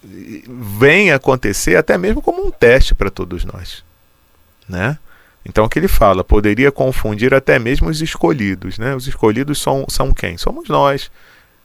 vêm 0.02 1.12
acontecer 1.12 1.76
até 1.76 1.96
mesmo 1.98 2.22
como 2.22 2.46
um 2.46 2.50
teste 2.50 2.94
para 2.94 3.10
todos 3.10 3.44
nós. 3.44 3.84
Né? 4.68 4.96
Então 5.44 5.64
o 5.64 5.68
que 5.68 5.78
ele 5.78 5.88
fala, 5.88 6.22
poderia 6.24 6.70
confundir 6.70 7.34
até 7.34 7.58
mesmo 7.58 7.88
os 7.88 8.00
escolhidos. 8.00 8.78
Né? 8.78 8.94
Os 8.94 9.06
escolhidos 9.06 9.60
são, 9.60 9.84
são 9.88 10.12
quem? 10.12 10.36
Somos 10.38 10.68
nós, 10.68 11.10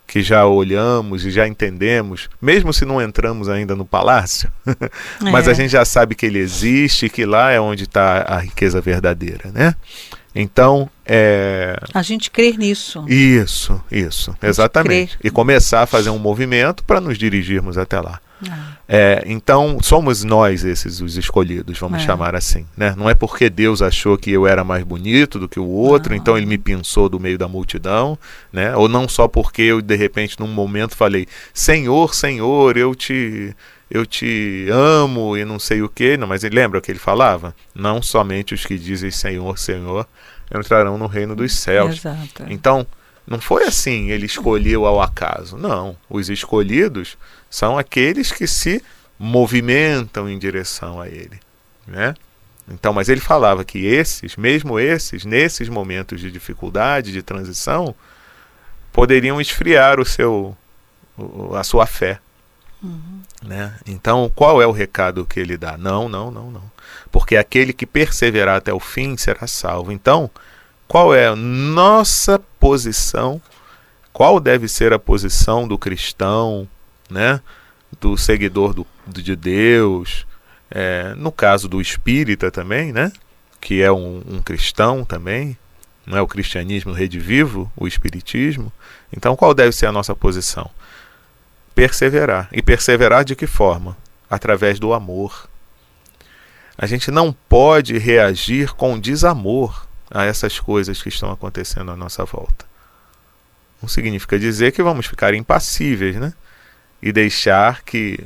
que 0.08 0.22
já 0.22 0.46
olhamos 0.46 1.26
e 1.26 1.32
já 1.32 1.48
entendemos, 1.48 2.30
mesmo 2.42 2.72
se 2.74 2.86
não 2.86 3.02
entramos 3.02 3.50
ainda 3.50 3.76
no 3.76 3.86
palácio, 3.86 4.52
mas 5.32 5.48
É. 5.48 5.52
a 5.52 5.54
gente 5.54 5.72
já 5.72 5.84
sabe 5.84 6.14
que 6.16 6.26
ele 6.26 6.38
existe 6.40 7.08
e 7.08 7.10
que 7.10 7.26
lá 7.26 7.52
é 7.52 7.60
onde 7.60 7.84
está 7.86 8.24
a 8.28 8.38
riqueza 8.40 8.80
verdadeira, 8.80 9.50
né? 9.52 9.74
Então, 10.38 10.90
é, 11.06 11.80
A 11.94 12.02
gente 12.02 12.30
crer 12.30 12.58
nisso. 12.58 13.06
isso, 13.08 13.82
isso, 13.90 14.36
exatamente. 14.44 15.18
E 15.24 15.30
começar 15.32 15.84
a 15.84 15.88
fazer 15.88 16.10
um 16.10 16.20
movimento 16.20 16.84
para 16.84 17.00
nos 17.00 17.18
dirigirmos 17.18 17.78
até 17.78 18.00
lá. 18.02 18.20
É, 18.88 19.24
então, 19.26 19.80
somos 19.82 20.24
nós 20.24 20.64
esses 20.64 21.02
os 21.02 21.18
escolhidos, 21.18 21.78
vamos 21.80 22.02
É. 22.02 22.06
chamar 22.06 22.36
assim. 22.36 22.66
Né? 22.76 22.94
Não 22.98 23.10
é 23.10 23.16
porque 23.16 23.50
Deus 23.50 23.82
achou 23.82 24.18
que 24.18 24.32
eu 24.32 24.46
era 24.46 24.64
mais 24.64 24.84
bonito 24.84 25.40
do 25.40 25.48
que 25.50 25.60
o 25.60 25.68
outro, 25.68 26.12
Não. 26.12 26.18
então 26.18 26.38
ele 26.38 26.46
me 26.46 26.58
pinçou 26.58 27.10
do 27.10 27.20
meio 27.20 27.38
da 27.38 27.48
multidão, 27.48 28.18
né? 28.52 28.76
ou 28.76 28.88
não 28.90 29.08
só 29.08 29.28
porque 29.28 29.62
eu, 29.62 29.82
de 29.82 29.96
repente, 29.96 30.40
num 30.40 30.48
momento 30.48 30.96
falei: 30.96 31.28
Senhor, 31.54 32.14
Senhor, 32.14 32.78
eu 32.78 32.94
te. 32.94 33.56
Eu 33.88 34.04
te 34.04 34.68
amo 34.72 35.38
e 35.38 35.46
não 35.46 35.60
sei 35.60 35.84
o 35.84 35.88
que, 35.88 36.18
não, 36.18 36.28
mas 36.28 36.44
ele 36.44 36.56
lembra 36.56 36.80
o 36.80 36.82
que 36.82 36.92
ele 36.92 36.98
falava? 36.98 37.56
Não 37.74 38.02
somente 38.02 38.52
os 38.52 38.66
que 38.66 38.80
dizem 38.80 39.12
Senhor, 39.12 39.60
Senhor 39.60 40.08
entrarão 40.54 40.98
no 40.98 41.06
reino 41.06 41.36
dos 41.36 41.54
céus. 41.54 41.98
Exato. 41.98 42.46
Então, 42.50 42.86
não 43.28 43.40
foi 43.40 43.64
assim, 43.66 44.10
ele 44.10 44.26
escolheu 44.26 44.88
ao 44.88 45.00
acaso. 45.00 45.56
Não. 45.56 45.96
Os 46.10 46.30
escolhidos 46.32 47.16
são 47.56 47.78
aqueles 47.78 48.34
que 48.34 48.46
se 48.48 48.84
movimentam 49.18 50.30
em 50.30 50.38
direção 50.38 51.00
a 51.00 51.08
ele. 51.08 51.40
Né? 51.88 52.14
Então, 52.70 52.92
mas 52.92 53.08
ele 53.08 53.22
falava 53.22 53.64
que 53.64 53.86
esses, 53.86 54.36
mesmo 54.36 54.78
esses, 54.78 55.24
nesses 55.24 55.70
momentos 55.70 56.20
de 56.20 56.30
dificuldade, 56.30 57.14
de 57.14 57.24
transição, 57.24 57.96
poderiam 58.92 59.40
esfriar 59.40 60.02
o 60.02 60.06
seu, 60.06 60.56
a 61.58 61.64
sua 61.64 61.86
fé. 61.86 62.20
Né? 63.42 63.74
Então, 63.86 64.30
qual 64.36 64.62
é 64.62 64.68
o 64.68 64.74
recado 64.74 65.26
que 65.26 65.40
ele 65.40 65.56
dá? 65.56 65.78
Não, 65.78 66.10
não, 66.10 66.30
não, 66.30 66.52
não. 66.52 66.72
Porque 67.10 67.38
aquele 67.38 67.72
que 67.72 67.86
perseverar 67.86 68.58
até 68.58 68.74
o 68.74 68.82
fim 68.82 69.16
será 69.16 69.48
salvo. 69.48 69.94
Então, 69.94 70.30
qual 70.90 71.16
é 71.16 71.28
a 71.28 71.38
nossa 71.38 72.38
posição? 72.60 73.42
Qual 74.12 74.42
deve 74.42 74.68
ser 74.68 74.92
a 74.92 75.00
posição 75.00 75.66
do 75.66 75.78
cristão, 75.78 76.68
né? 77.10 77.42
do 78.00 78.18
seguidor 78.18 78.74
do, 78.74 78.86
de 79.08 79.36
Deus? 79.36 80.26
É, 80.70 81.14
no 81.16 81.32
caso 81.32 81.68
do 81.68 81.80
espírita 81.80 82.52
também, 82.52 82.92
né? 82.92 83.12
que 83.62 83.82
é 83.82 83.92
um, 83.92 84.22
um 84.28 84.42
cristão 84.42 85.04
também, 85.04 85.58
não 86.06 86.18
é 86.18 86.22
o 86.22 86.28
cristianismo 86.28 86.94
redivivo, 86.94 87.72
o 87.76 87.88
espiritismo. 87.88 88.72
Então, 89.12 89.36
qual 89.36 89.54
deve 89.54 89.72
ser 89.72 89.88
a 89.88 89.92
nossa 89.92 90.16
posição? 90.16 90.70
Perseverar. 91.74 92.48
E 92.52 92.62
perseverar 92.62 93.26
de 93.26 93.36
que 93.36 93.48
forma? 93.48 93.98
Através 94.30 94.80
do 94.80 94.94
amor. 94.94 95.50
A 96.78 96.86
gente 96.86 97.10
não 97.10 97.34
pode 97.34 97.98
reagir 97.98 98.74
com 98.74 99.00
desamor 99.00 99.88
a 100.12 100.26
essas 100.26 100.60
coisas 100.60 101.02
que 101.02 101.10
estão 101.10 101.32
acontecendo 101.32 101.90
à 101.90 101.96
nossa 101.96 102.24
volta. 102.24 102.66
Não 103.82 103.90
significa 103.90 104.38
dizer 104.38 104.74
que 104.74 104.84
vamos 104.84 105.06
ficar 105.06 105.34
impassíveis, 105.34 106.18
né? 106.18 106.34
E 107.02 107.12
deixar 107.12 107.84
que 107.84 108.20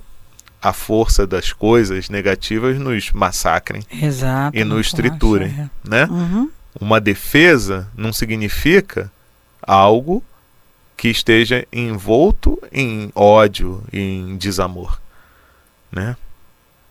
a 0.62 0.74
força 0.74 1.26
das 1.26 1.54
coisas 1.54 2.10
negativas 2.10 2.78
nos 2.78 3.12
massacrem, 3.12 3.82
Exato. 3.92 4.58
E 4.58 4.64
nos 4.64 4.92
triturem. 4.92 5.50
é. 5.50 5.70
né? 5.90 6.06
Uhum. 6.06 6.52
Uma 6.80 7.00
defesa 7.00 7.88
não 7.96 8.14
significa 8.14 9.12
algo 9.62 10.24
que 10.96 11.08
esteja 11.08 11.66
envolto 11.72 12.62
em 12.72 13.12
ódio, 13.16 13.84
em 13.92 14.38
desamor, 14.38 15.00
né? 15.92 16.16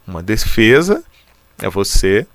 Uma 0.06 0.22
defesa 0.22 1.04
é 1.58 1.68
você 1.68 2.26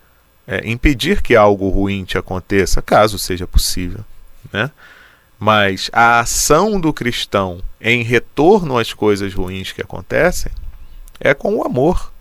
é, 0.46 0.70
impedir 0.70 1.22
que 1.22 1.36
algo 1.36 1.70
ruim 1.70 2.04
te 2.04 2.18
aconteça, 2.18 2.82
caso 2.82 3.18
seja 3.18 3.48
possível, 3.48 4.06
né? 4.52 4.70
Mas 5.44 5.90
a 5.92 6.22
ação 6.22 6.80
do 6.80 6.94
cristão 6.94 7.62
em 7.82 8.02
retorno 8.02 8.78
às 8.78 8.94
coisas 8.94 9.34
ruins 9.34 9.74
que 9.74 9.82
acontecem 9.82 10.50
é 11.20 11.34
com 11.34 11.58
o 11.58 11.66
amor. 11.66 12.14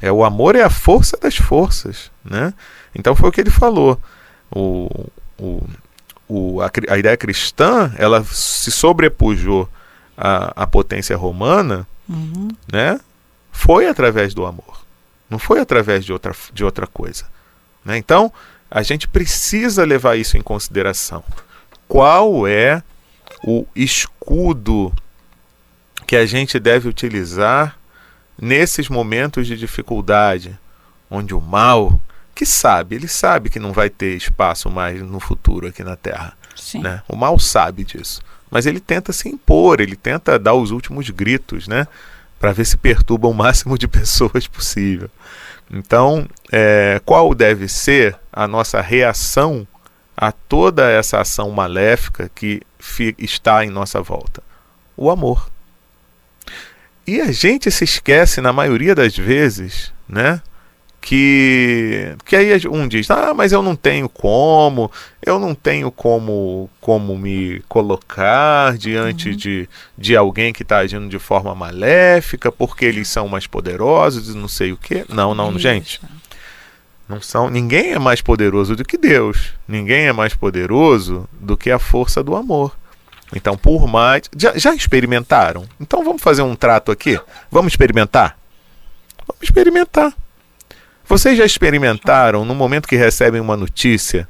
É 0.00 0.12
o 0.12 0.22
amor 0.24 0.54
é 0.54 0.62
a 0.62 0.70
força 0.70 1.16
das 1.16 1.34
forças, 1.36 2.12
né? 2.24 2.54
Então 2.94 3.16
foi 3.16 3.30
o 3.30 3.32
que 3.32 3.40
ele 3.40 3.50
falou. 3.50 4.00
O, 4.48 5.08
o, 5.36 5.62
o, 6.28 6.60
a, 6.60 6.70
a 6.88 6.98
ideia 6.98 7.16
cristã 7.16 7.92
ela 7.98 8.22
se 8.22 8.70
sobrepujou 8.70 9.68
à, 10.16 10.62
à 10.62 10.66
potência 10.68 11.16
romana, 11.16 11.84
Uhum. 12.08 12.48
né? 12.70 13.00
Foi 13.50 13.88
através 13.88 14.34
do 14.34 14.46
amor, 14.46 14.84
não 15.28 15.38
foi 15.38 15.58
através 15.58 16.04
de 16.04 16.12
outra, 16.12 16.32
de 16.52 16.62
outra 16.64 16.86
coisa. 16.86 17.24
Né? 17.84 17.96
Então 17.96 18.30
a 18.70 18.82
gente 18.82 19.08
precisa 19.08 19.84
levar 19.84 20.16
isso 20.16 20.36
em 20.36 20.42
consideração. 20.42 21.24
Qual 21.94 22.44
é 22.48 22.82
o 23.44 23.64
escudo 23.72 24.92
que 26.08 26.16
a 26.16 26.26
gente 26.26 26.58
deve 26.58 26.88
utilizar 26.88 27.78
nesses 28.36 28.88
momentos 28.88 29.46
de 29.46 29.56
dificuldade, 29.56 30.58
onde 31.08 31.32
o 31.32 31.40
mal, 31.40 32.00
que 32.34 32.44
sabe, 32.44 32.96
ele 32.96 33.06
sabe 33.06 33.48
que 33.48 33.60
não 33.60 33.72
vai 33.72 33.88
ter 33.88 34.16
espaço 34.16 34.68
mais 34.68 35.00
no 35.02 35.20
futuro 35.20 35.68
aqui 35.68 35.84
na 35.84 35.94
Terra. 35.94 36.36
Sim. 36.56 36.80
Né? 36.80 37.00
O 37.08 37.14
mal 37.14 37.38
sabe 37.38 37.84
disso. 37.84 38.20
Mas 38.50 38.66
ele 38.66 38.80
tenta 38.80 39.12
se 39.12 39.28
impor, 39.28 39.80
ele 39.80 39.94
tenta 39.94 40.36
dar 40.36 40.54
os 40.54 40.72
últimos 40.72 41.08
gritos, 41.10 41.68
né? 41.68 41.86
Para 42.40 42.50
ver 42.50 42.64
se 42.64 42.76
perturba 42.76 43.28
o 43.28 43.32
máximo 43.32 43.78
de 43.78 43.86
pessoas 43.86 44.48
possível. 44.48 45.08
Então, 45.70 46.26
é, 46.50 47.00
qual 47.04 47.32
deve 47.36 47.68
ser 47.68 48.16
a 48.32 48.48
nossa 48.48 48.80
reação 48.80 49.64
a 50.16 50.30
toda 50.32 50.90
essa 50.90 51.20
ação 51.20 51.50
maléfica 51.50 52.30
que 52.34 52.62
está 53.18 53.64
em 53.64 53.70
nossa 53.70 54.00
volta? 54.00 54.42
O 54.96 55.10
amor. 55.10 55.48
E 57.06 57.20
a 57.20 57.30
gente 57.30 57.70
se 57.70 57.84
esquece, 57.84 58.40
na 58.40 58.52
maioria 58.52 58.94
das 58.94 59.16
vezes, 59.16 59.92
né? 60.08 60.40
Que, 61.00 62.16
que 62.24 62.34
aí 62.34 62.66
um 62.66 62.88
diz, 62.88 63.10
ah, 63.10 63.34
mas 63.34 63.52
eu 63.52 63.62
não 63.62 63.76
tenho 63.76 64.08
como, 64.08 64.90
eu 65.20 65.38
não 65.38 65.54
tenho 65.54 65.90
como, 65.90 66.70
como 66.80 67.18
me 67.18 67.62
colocar 67.68 68.78
diante 68.78 69.36
de, 69.36 69.68
de 69.98 70.16
alguém 70.16 70.50
que 70.50 70.62
está 70.62 70.78
agindo 70.78 71.06
de 71.06 71.18
forma 71.18 71.54
maléfica, 71.54 72.50
porque 72.50 72.86
eles 72.86 73.06
são 73.06 73.28
mais 73.28 73.46
poderosos 73.46 74.30
e 74.30 74.36
não 74.36 74.48
sei 74.48 74.72
o 74.72 74.78
quê. 74.78 75.04
Não, 75.06 75.34
não, 75.34 75.50
Isso. 75.50 75.58
gente. 75.58 76.00
Não 77.08 77.20
são, 77.20 77.50
ninguém 77.50 77.92
é 77.92 77.98
mais 77.98 78.22
poderoso 78.22 78.74
do 78.74 78.84
que 78.84 78.96
Deus. 78.96 79.52
Ninguém 79.68 80.06
é 80.06 80.12
mais 80.12 80.34
poderoso 80.34 81.28
do 81.32 81.56
que 81.56 81.70
a 81.70 81.78
força 81.78 82.22
do 82.22 82.34
amor. 82.34 82.74
Então, 83.34 83.56
por 83.56 83.86
mais. 83.86 84.22
Já, 84.36 84.56
já 84.56 84.74
experimentaram? 84.74 85.66
Então 85.80 86.04
vamos 86.04 86.22
fazer 86.22 86.42
um 86.42 86.54
trato 86.54 86.90
aqui? 86.90 87.20
Vamos 87.50 87.72
experimentar? 87.72 88.38
Vamos 89.26 89.42
experimentar. 89.42 90.14
Vocês 91.06 91.36
já 91.36 91.44
experimentaram 91.44 92.44
no 92.44 92.54
momento 92.54 92.88
que 92.88 92.96
recebem 92.96 93.40
uma 93.40 93.56
notícia, 93.56 94.26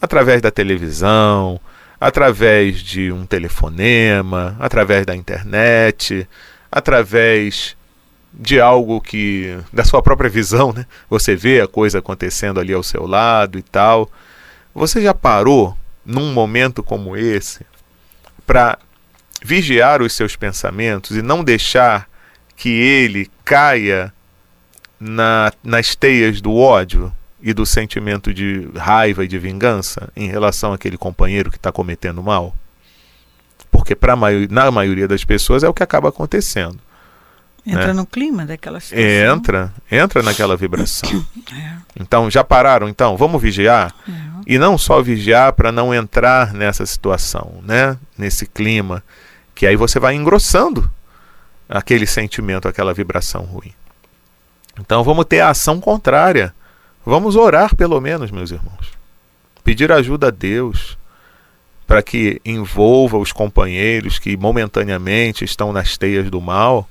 através 0.00 0.40
da 0.40 0.50
televisão, 0.50 1.60
através 2.00 2.78
de 2.80 3.12
um 3.12 3.26
telefonema, 3.26 4.56
através 4.58 5.04
da 5.04 5.14
internet, 5.14 6.26
através 6.72 7.76
de 8.38 8.60
algo 8.60 9.00
que 9.00 9.56
da 9.72 9.84
sua 9.84 10.02
própria 10.02 10.28
visão, 10.28 10.72
né? 10.72 10.86
Você 11.08 11.36
vê 11.36 11.60
a 11.60 11.68
coisa 11.68 11.98
acontecendo 12.00 12.58
ali 12.58 12.72
ao 12.72 12.82
seu 12.82 13.06
lado 13.06 13.58
e 13.58 13.62
tal. 13.62 14.10
Você 14.74 15.00
já 15.00 15.14
parou 15.14 15.76
num 16.04 16.32
momento 16.32 16.82
como 16.82 17.16
esse 17.16 17.64
para 18.46 18.78
vigiar 19.42 20.02
os 20.02 20.12
seus 20.12 20.36
pensamentos 20.36 21.16
e 21.16 21.22
não 21.22 21.44
deixar 21.44 22.08
que 22.56 22.68
ele 22.68 23.30
caia 23.44 24.12
na, 24.98 25.52
nas 25.62 25.94
teias 25.94 26.40
do 26.40 26.54
ódio 26.56 27.12
e 27.40 27.52
do 27.52 27.64
sentimento 27.64 28.32
de 28.32 28.68
raiva 28.76 29.24
e 29.24 29.28
de 29.28 29.38
vingança 29.38 30.10
em 30.16 30.28
relação 30.28 30.72
àquele 30.72 30.96
companheiro 30.96 31.50
que 31.50 31.56
está 31.56 31.70
cometendo 31.70 32.22
mal? 32.22 32.54
Porque 33.70 33.94
pra 33.94 34.16
na 34.50 34.70
maioria 34.70 35.06
das 35.06 35.24
pessoas 35.24 35.62
é 35.62 35.68
o 35.68 35.74
que 35.74 35.82
acaba 35.82 36.08
acontecendo. 36.08 36.78
Entra 37.66 37.88
né? 37.88 37.92
no 37.94 38.04
clima 38.06 38.44
daquela 38.44 38.78
situação. 38.78 39.08
Entra, 39.08 39.72
entra 39.90 40.22
naquela 40.22 40.56
vibração. 40.56 41.08
É, 41.54 41.76
Então, 42.00 42.30
já 42.30 42.42
pararam? 42.42 42.88
Então, 42.88 43.16
vamos 43.16 43.40
vigiar? 43.40 43.94
é. 44.08 44.12
E 44.46 44.58
não 44.58 44.76
só 44.76 45.00
vigiar 45.00 45.52
para 45.54 45.72
não 45.72 45.94
entrar 45.94 46.52
nessa 46.52 46.84
situação, 46.84 47.60
né? 47.62 47.96
Nesse 48.18 48.44
clima, 48.46 49.02
que 49.54 49.66
aí 49.66 49.76
você 49.76 49.98
vai 49.98 50.14
engrossando 50.14 50.90
aquele 51.68 52.06
sentimento, 52.06 52.68
aquela 52.68 52.92
vibração 52.92 53.42
ruim. 53.42 53.72
Então 54.78 55.02
vamos 55.02 55.24
ter 55.26 55.40
a 55.40 55.50
ação 55.50 55.80
contrária. 55.80 56.52
Vamos 57.06 57.36
orar 57.36 57.74
pelo 57.74 58.00
menos, 58.00 58.30
meus 58.30 58.50
irmãos. 58.50 58.92
Pedir 59.62 59.90
ajuda 59.92 60.28
a 60.28 60.30
Deus. 60.30 60.98
para 61.86 62.02
que 62.02 62.40
envolva 62.44 63.18
os 63.18 63.30
companheiros 63.30 64.18
que 64.18 64.36
momentaneamente 64.38 65.44
estão 65.44 65.70
nas 65.72 65.98
teias 65.98 66.30
do 66.30 66.40
mal, 66.40 66.88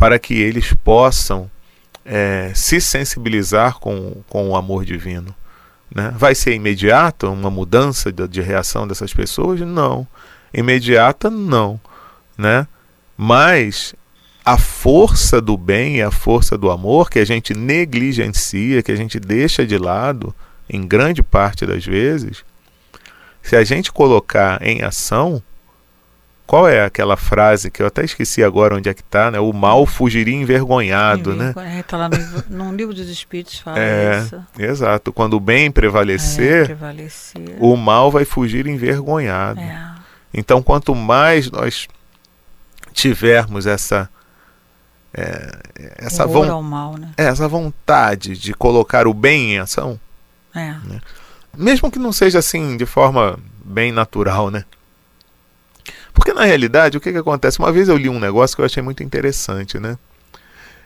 para 0.00 0.18
que 0.18 0.32
eles 0.32 0.72
possam 0.72 1.50
é, 2.06 2.52
se 2.54 2.80
sensibilizar 2.80 3.78
com, 3.78 4.22
com 4.30 4.48
o 4.48 4.56
amor 4.56 4.82
divino. 4.82 5.34
Né? 5.94 6.10
Vai 6.16 6.34
ser 6.34 6.54
imediato 6.54 7.30
uma 7.30 7.50
mudança 7.50 8.10
de, 8.10 8.26
de 8.26 8.40
reação 8.40 8.88
dessas 8.88 9.12
pessoas? 9.12 9.60
Não. 9.60 10.06
Imediata, 10.54 11.28
não. 11.28 11.78
Né? 12.38 12.66
Mas 13.14 13.94
a 14.42 14.56
força 14.56 15.38
do 15.38 15.54
bem 15.54 15.98
e 15.98 16.02
a 16.02 16.10
força 16.10 16.56
do 16.56 16.70
amor 16.70 17.10
que 17.10 17.18
a 17.18 17.26
gente 17.26 17.52
negligencia, 17.52 18.82
que 18.82 18.92
a 18.92 18.96
gente 18.96 19.20
deixa 19.20 19.66
de 19.66 19.76
lado, 19.76 20.34
em 20.66 20.86
grande 20.86 21.22
parte 21.22 21.66
das 21.66 21.84
vezes, 21.84 22.42
se 23.42 23.54
a 23.54 23.64
gente 23.64 23.92
colocar 23.92 24.66
em 24.66 24.82
ação, 24.82 25.42
qual 26.50 26.66
é 26.66 26.84
aquela 26.84 27.16
frase 27.16 27.70
que 27.70 27.80
eu 27.80 27.86
até 27.86 28.04
esqueci 28.04 28.42
agora 28.42 28.74
onde 28.74 28.88
é 28.88 28.92
que 28.92 29.02
está, 29.02 29.30
né? 29.30 29.38
O 29.38 29.52
mal 29.52 29.86
fugiria 29.86 30.34
envergonhado, 30.34 31.32
né? 31.36 31.54
É, 31.78 31.80
tá 31.84 31.96
lá 31.96 32.08
no, 32.08 32.64
no 32.64 32.74
livro 32.74 32.92
dos 32.92 33.08
Espíritos 33.08 33.60
fala 33.60 33.78
é, 33.78 34.18
isso. 34.18 34.42
Exato. 34.58 35.12
Quando 35.12 35.34
o 35.34 35.40
bem 35.40 35.70
prevalecer, 35.70 36.62
é, 36.62 36.64
prevalecer. 36.64 37.56
o 37.60 37.76
mal 37.76 38.10
vai 38.10 38.24
fugir 38.24 38.66
envergonhado. 38.66 39.60
É. 39.60 39.94
Então, 40.34 40.60
quanto 40.60 40.92
mais 40.92 41.48
nós 41.48 41.86
tivermos 42.92 43.64
essa 43.64 44.10
é, 45.14 45.56
essa, 45.98 46.26
von 46.26 46.60
mal, 46.62 46.96
né? 46.96 47.12
É, 47.16 47.26
essa 47.26 47.46
vontade 47.46 48.36
de 48.36 48.52
colocar 48.54 49.06
o 49.06 49.14
bem 49.14 49.54
em 49.54 49.58
ação, 49.60 50.00
é. 50.52 50.74
Né? 50.84 51.00
mesmo 51.56 51.92
que 51.92 51.98
não 52.00 52.10
seja 52.10 52.40
assim 52.40 52.76
de 52.76 52.86
forma 52.86 53.38
bem 53.64 53.92
natural, 53.92 54.50
né? 54.50 54.64
Porque 56.20 56.34
na 56.34 56.44
realidade, 56.44 56.98
o 56.98 57.00
que, 57.00 57.10
que 57.10 57.16
acontece? 57.16 57.58
Uma 57.58 57.72
vez 57.72 57.88
eu 57.88 57.96
li 57.96 58.06
um 58.06 58.20
negócio 58.20 58.54
que 58.54 58.60
eu 58.60 58.66
achei 58.66 58.82
muito 58.82 59.02
interessante, 59.02 59.80
né? 59.80 59.96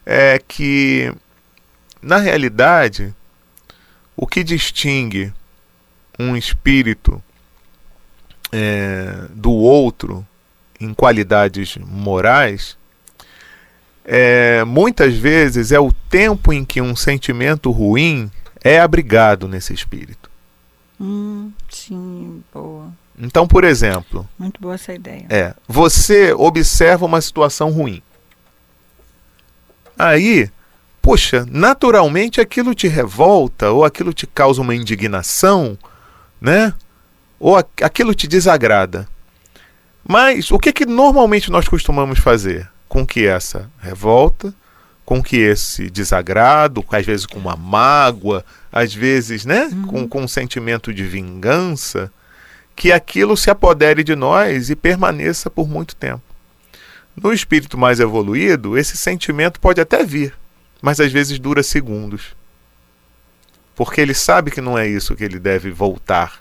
É 0.07 0.41
que, 0.47 1.13
na 2.01 2.19
realidade, 2.19 3.13
o 4.17 4.29
que 4.29 4.45
distingue 4.45 5.33
um 6.21 6.37
espírito 6.37 7.21
é, 8.53 9.25
do 9.31 9.51
outro 9.51 10.25
em 10.79 10.95
qualidades 10.95 11.79
morais 11.79 12.77
é, 14.05 14.63
muitas 14.63 15.17
vezes 15.17 15.73
é 15.73 15.81
o 15.81 15.91
tempo 16.09 16.53
em 16.53 16.65
que 16.65 16.81
um 16.81 16.95
sentimento 16.95 17.73
ruim 17.73 18.31
é 18.63 18.79
abrigado 18.79 19.49
nesse 19.49 19.75
espírito. 19.75 20.31
Hum, 21.01 21.51
sim, 21.69 22.41
boa. 22.55 22.93
Então, 23.19 23.47
por 23.47 23.65
exemplo. 23.65 24.29
Muito 24.39 24.61
boa 24.61 24.75
essa 24.75 24.93
ideia. 24.93 25.27
É. 25.29 25.55
Você 25.69 26.33
observa 26.33 27.07
uma 27.07 27.21
situação 27.21 27.71
ruim. 27.71 28.03
Aí, 29.99 30.51
poxa, 31.01 31.47
naturalmente 31.49 32.41
aquilo 32.41 32.75
te 32.75 32.89
revolta, 32.89 33.71
ou 33.71 33.85
aquilo 33.85 34.13
te 34.13 34.27
causa 34.27 34.61
uma 34.61 34.75
indignação, 34.75 35.79
né? 36.41 36.75
Ou 37.39 37.57
aquilo 37.57 38.15
te 38.15 38.27
desagrada. 38.27 39.07
Mas 40.07 40.51
o 40.51 40.59
que, 40.59 40.73
que 40.73 40.85
normalmente 40.85 41.51
nós 41.51 41.69
costumamos 41.69 42.19
fazer? 42.19 42.69
com 42.95 43.05
que 43.05 43.27
essa 43.27 43.69
revolta, 43.81 44.55
com 45.05 45.21
que 45.21 45.37
esse 45.37 45.91
desagrado, 45.91 46.85
às 46.93 47.05
vezes 47.05 47.27
com 47.27 47.41
uma 47.41 47.57
mágoa, 47.57 48.45
às 48.71 48.95
vezes 48.95 49.45
né, 49.45 49.65
uhum. 49.65 49.83
com, 49.83 50.09
com 50.09 50.23
um 50.23 50.29
sentimento 50.29 50.95
de 50.95 51.03
vingança, 51.03 52.09
que 52.77 52.93
aquilo 52.93 53.37
se 53.37 53.51
apodere 53.51 54.03
de 54.03 54.15
nós 54.15 54.71
e 54.71 54.77
permaneça 54.77 55.49
por 55.49 55.69
muito 55.69 55.95
tempo. 55.95 56.23
No 57.17 57.33
espírito 57.33 57.79
mais 57.79 58.01
evoluído, 58.01 58.77
esse 58.77 58.97
sentimento 58.97 59.61
pode 59.61 59.81
até 59.81 60.05
vir, 60.05 60.35
mas 60.83 60.99
às 60.99 61.13
vezes 61.13 61.39
dura 61.39 61.63
segundos. 61.63 62.35
Porque 63.77 64.01
ele 64.01 64.15
sabe 64.15 64.51
que 64.51 64.61
não 64.61 64.77
é 64.79 64.87
isso 64.87 65.15
que 65.15 65.25
ele 65.25 65.39
deve 65.39 65.71
voltar 65.71 66.41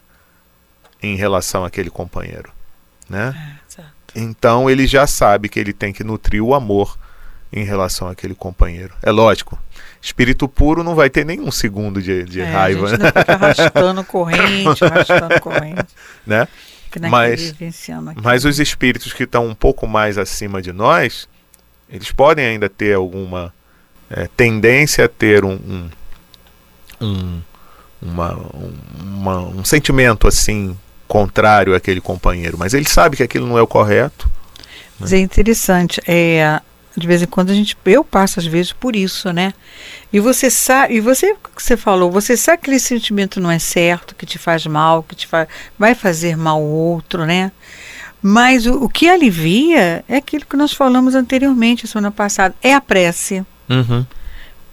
em 1.01 1.15
relação 1.15 1.63
àquele 1.65 1.89
companheiro. 1.89 2.51
Né? 3.09 3.59
É. 3.77 3.83
Então 4.15 4.69
ele 4.69 4.85
já 4.87 5.07
sabe 5.07 5.49
que 5.49 5.59
ele 5.59 5.73
tem 5.73 5.91
que 5.91 6.03
nutrir 6.03 6.43
o 6.43 6.53
amor 6.53 6.97
em 7.51 7.63
relação 7.63 8.07
àquele 8.07 8.35
companheiro. 8.35 8.93
É 9.01 9.11
lógico. 9.11 9.59
Espírito 10.03 10.49
puro 10.49 10.83
não 10.83 10.95
vai 10.95 11.09
ter 11.09 11.25
nenhum 11.25 11.49
segundo 11.49 12.01
de, 12.01 12.25
de 12.25 12.41
é, 12.41 12.43
raiva. 12.43 12.87
A 12.87 12.89
gente 12.89 12.99
né? 13.03 13.07
fica 13.07 13.33
arrastando 13.35 14.03
corrente, 14.03 14.83
arrastando 14.83 15.39
corrente. 15.39 15.87
Né? 16.27 16.47
Mas, 17.09 17.53
mas 18.21 18.45
os 18.45 18.59
espíritos 18.59 19.11
que 19.11 19.23
estão 19.23 19.47
um 19.47 19.55
pouco 19.55 19.85
mais 19.85 20.17
acima 20.17 20.61
de 20.61 20.71
nós, 20.71 21.27
eles 21.89 22.11
podem 22.11 22.45
ainda 22.45 22.69
ter 22.69 22.93
alguma 22.93 23.53
é, 24.09 24.29
tendência 24.37 25.05
a 25.05 25.09
ter 25.09 25.43
um, 25.43 25.53
um, 25.53 25.89
um, 27.01 27.41
uma, 28.01 28.37
uma, 29.01 29.39
um 29.39 29.65
sentimento 29.65 30.27
assim 30.27 30.77
contrário 31.07 31.75
àquele 31.75 31.99
companheiro, 31.99 32.57
mas 32.57 32.73
ele 32.73 32.87
sabe 32.87 33.17
que 33.17 33.23
aquilo 33.23 33.47
não 33.47 33.57
é 33.57 33.61
o 33.61 33.67
correto. 33.67 34.27
Né? 34.27 34.31
Mas 34.99 35.13
é 35.13 35.17
interessante, 35.17 35.99
é, 36.07 36.61
de 36.95 37.07
vez 37.07 37.21
em 37.21 37.25
quando 37.25 37.49
a 37.49 37.53
gente, 37.53 37.77
eu 37.85 38.03
passo 38.03 38.39
às 38.39 38.45
vezes 38.45 38.71
por 38.71 38.95
isso, 38.95 39.31
né? 39.33 39.53
E 40.11 40.19
você 40.19 40.49
sabe, 40.49 40.95
e 40.95 40.99
você, 40.99 41.33
que 41.55 41.61
você 41.61 41.75
falou, 41.75 42.11
você 42.11 42.37
sabe 42.37 42.57
que 42.57 42.63
aquele 42.65 42.79
sentimento 42.79 43.39
não 43.39 43.49
é 43.49 43.59
certo, 43.59 44.15
que 44.15 44.25
te 44.25 44.37
faz 44.37 44.65
mal, 44.65 45.03
que 45.03 45.15
te 45.15 45.27
faz, 45.27 45.47
vai 45.77 45.95
fazer 45.95 46.37
mal 46.37 46.57
ao 46.57 46.63
outro, 46.63 47.25
né? 47.25 47.51
Mas 48.21 48.65
o, 48.65 48.83
o 48.83 48.89
que 48.89 49.09
alivia 49.09 50.05
é 50.07 50.17
aquilo 50.17 50.45
que 50.45 50.55
nós 50.55 50.71
falamos 50.71 51.15
anteriormente, 51.15 51.87
semana 51.87 52.11
passada, 52.11 52.55
é 52.61 52.73
a 52.73 52.79
prece. 52.79 53.45
Uhum 53.69 54.05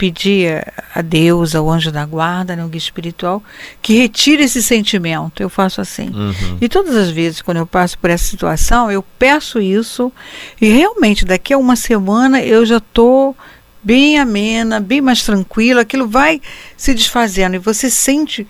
pedir 0.00 0.66
a 0.94 1.02
Deus, 1.02 1.54
ao 1.54 1.68
anjo 1.68 1.92
da 1.92 2.06
guarda, 2.06 2.56
no 2.56 2.62
né, 2.62 2.68
guia 2.70 2.78
espiritual, 2.78 3.44
que 3.82 3.92
retire 3.98 4.42
esse 4.42 4.62
sentimento. 4.62 5.42
Eu 5.42 5.50
faço 5.50 5.78
assim. 5.78 6.08
Uhum. 6.08 6.56
E 6.58 6.70
todas 6.70 6.96
as 6.96 7.10
vezes, 7.10 7.42
quando 7.42 7.58
eu 7.58 7.66
passo 7.66 7.98
por 7.98 8.08
essa 8.08 8.24
situação, 8.24 8.90
eu 8.90 9.02
peço 9.18 9.60
isso 9.60 10.10
e 10.58 10.70
realmente 10.70 11.26
daqui 11.26 11.52
a 11.52 11.58
uma 11.58 11.76
semana 11.76 12.42
eu 12.42 12.64
já 12.64 12.78
estou 12.78 13.36
bem 13.84 14.18
amena, 14.18 14.80
bem 14.80 15.02
mais 15.02 15.22
tranquila, 15.22 15.82
aquilo 15.82 16.08
vai 16.08 16.40
se 16.78 16.94
desfazendo 16.94 17.56
e 17.56 17.58
você 17.58 17.90
sente 17.90 18.46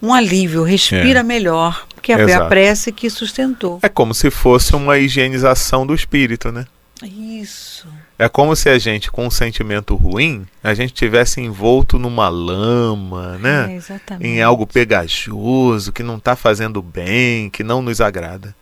um 0.00 0.14
alívio, 0.14 0.62
respira 0.62 1.20
é. 1.20 1.22
melhor, 1.22 1.86
porque 1.94 2.10
é 2.10 2.34
a 2.34 2.46
prece 2.46 2.90
que 2.90 3.10
sustentou. 3.10 3.80
É 3.82 3.88
como 3.90 4.14
se 4.14 4.30
fosse 4.30 4.74
uma 4.74 4.96
higienização 4.96 5.86
do 5.86 5.94
espírito, 5.94 6.50
né? 6.50 6.64
Isso. 7.02 7.86
É 8.18 8.28
como 8.30 8.56
se 8.56 8.70
a 8.70 8.78
gente, 8.78 9.10
com 9.10 9.26
um 9.26 9.30
sentimento 9.30 9.94
ruim, 9.94 10.46
a 10.64 10.72
gente 10.72 10.94
tivesse 10.94 11.40
envolto 11.40 11.98
numa 11.98 12.28
lama, 12.28 13.36
né? 13.38 13.78
É, 13.78 14.26
em 14.26 14.40
algo 14.40 14.66
pegajoso, 14.66 15.92
que 15.92 16.02
não 16.02 16.16
está 16.16 16.34
fazendo 16.34 16.80
bem, 16.80 17.50
que 17.50 17.62
não 17.62 17.82
nos 17.82 18.00
agrada. 18.00 18.54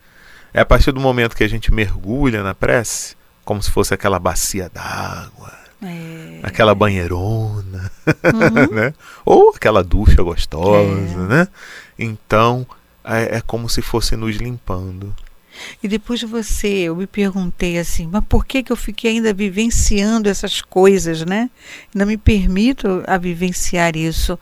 É 0.52 0.60
a 0.60 0.64
partir 0.64 0.90
do 0.90 1.00
momento 1.00 1.36
que 1.36 1.44
a 1.44 1.48
gente 1.48 1.72
mergulha 1.72 2.42
na 2.42 2.54
prece, 2.54 3.16
como 3.44 3.62
se 3.62 3.70
fosse 3.70 3.94
aquela 3.94 4.18
bacia 4.18 4.68
d'água, 4.72 5.52
é. 5.82 6.40
aquela 6.42 6.74
banheirona, 6.74 7.90
uhum. 8.06 8.70
né? 8.74 8.92
Ou 9.24 9.52
aquela 9.54 9.84
ducha 9.84 10.20
gostosa, 10.20 11.12
é. 11.12 11.28
né? 11.28 11.48
Então, 11.96 12.66
é, 13.04 13.36
é 13.36 13.40
como 13.40 13.68
se 13.68 13.82
fosse 13.82 14.16
nos 14.16 14.34
limpando. 14.36 15.14
E 15.82 15.88
depois 15.88 16.20
de 16.20 16.26
você, 16.26 16.68
eu 16.68 16.96
me 16.96 17.06
perguntei 17.06 17.78
assim, 17.78 18.08
mas 18.10 18.24
por 18.28 18.44
que, 18.44 18.62
que 18.62 18.72
eu 18.72 18.76
fiquei 18.76 19.12
ainda 19.12 19.32
vivenciando 19.32 20.28
essas 20.28 20.60
coisas, 20.60 21.24
né? 21.24 21.50
Não 21.94 22.06
me 22.06 22.16
permito 22.16 23.02
a 23.06 23.16
vivenciar 23.18 23.96
isso. 23.96 24.38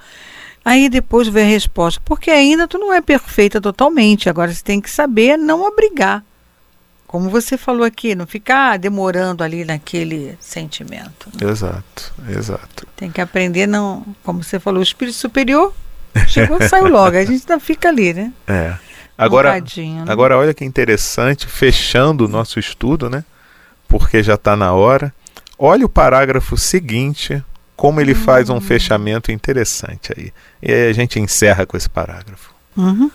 Aí 0.65 0.89
depois 0.89 1.29
veio 1.29 1.47
a 1.47 1.51
resposta, 1.51 2.01
porque 2.05 2.31
ainda 2.31 2.69
tu 2.69 2.79
não 2.79 2.93
é 2.93 3.01
perfeita 3.01 3.61
totalmente, 3.61 4.29
agora 4.29 4.53
você 4.53 4.63
tem 4.63 4.81
que 4.81 4.91
saber 4.91 5.37
não 5.37 5.67
abrigar. 5.67 6.25
Como 7.07 7.29
você 7.29 7.59
falou 7.59 7.85
aqui, 7.85 8.15
não 8.15 8.27
ficar 8.27 8.79
demorando 8.79 9.45
ali 9.45 9.65
naquele 9.65 10.39
sentimento. 10.41 11.29
Né? 11.35 11.51
Exato, 11.51 12.15
exato. 12.31 12.87
Tem 12.97 13.11
que 13.11 13.21
aprender, 13.21 13.67
não, 13.67 14.07
como 14.23 14.43
você 14.43 14.59
falou, 14.59 14.81
o 14.81 14.83
espírito 14.83 15.17
superior 15.17 15.75
chegou, 16.27 16.59
saiu 16.69 16.89
logo, 16.89 17.17
a 17.17 17.25
gente 17.25 17.43
ainda 17.43 17.61
fica 17.61 17.89
ali, 17.89 18.15
né? 18.15 18.33
É. 18.47 18.77
Agora, 19.25 19.61
né? 19.61 20.05
agora 20.09 20.37
olha 20.37 20.53
que 20.53 20.65
interessante, 20.65 21.47
fechando 21.47 22.25
o 22.25 22.29
nosso 22.29 22.59
estudo, 22.59 23.09
né? 23.09 23.25
Porque 23.87 24.23
já 24.23 24.35
está 24.35 24.57
na 24.57 24.73
hora. 24.73 25.13
Olha 25.59 25.87
o 25.87 25.89
parágrafo 25.89 26.57
seguinte, 26.57 27.43
como 27.77 28.01
ele 28.01 28.13
uhum. 28.13 28.19
faz 28.19 28.51
um 28.51 28.57
hum. 28.57 28.61
fechamento 28.61 29.31
interessante 29.31 30.13
aí. 30.17 30.33
E 30.63 30.73
aí 30.73 30.91
a 30.91 30.93
gente 30.93 31.21
encerra 31.21 31.67
com 31.67 31.77
esse 31.77 31.89
parágrafo. 31.89 32.53
Uhum. 32.77 33.11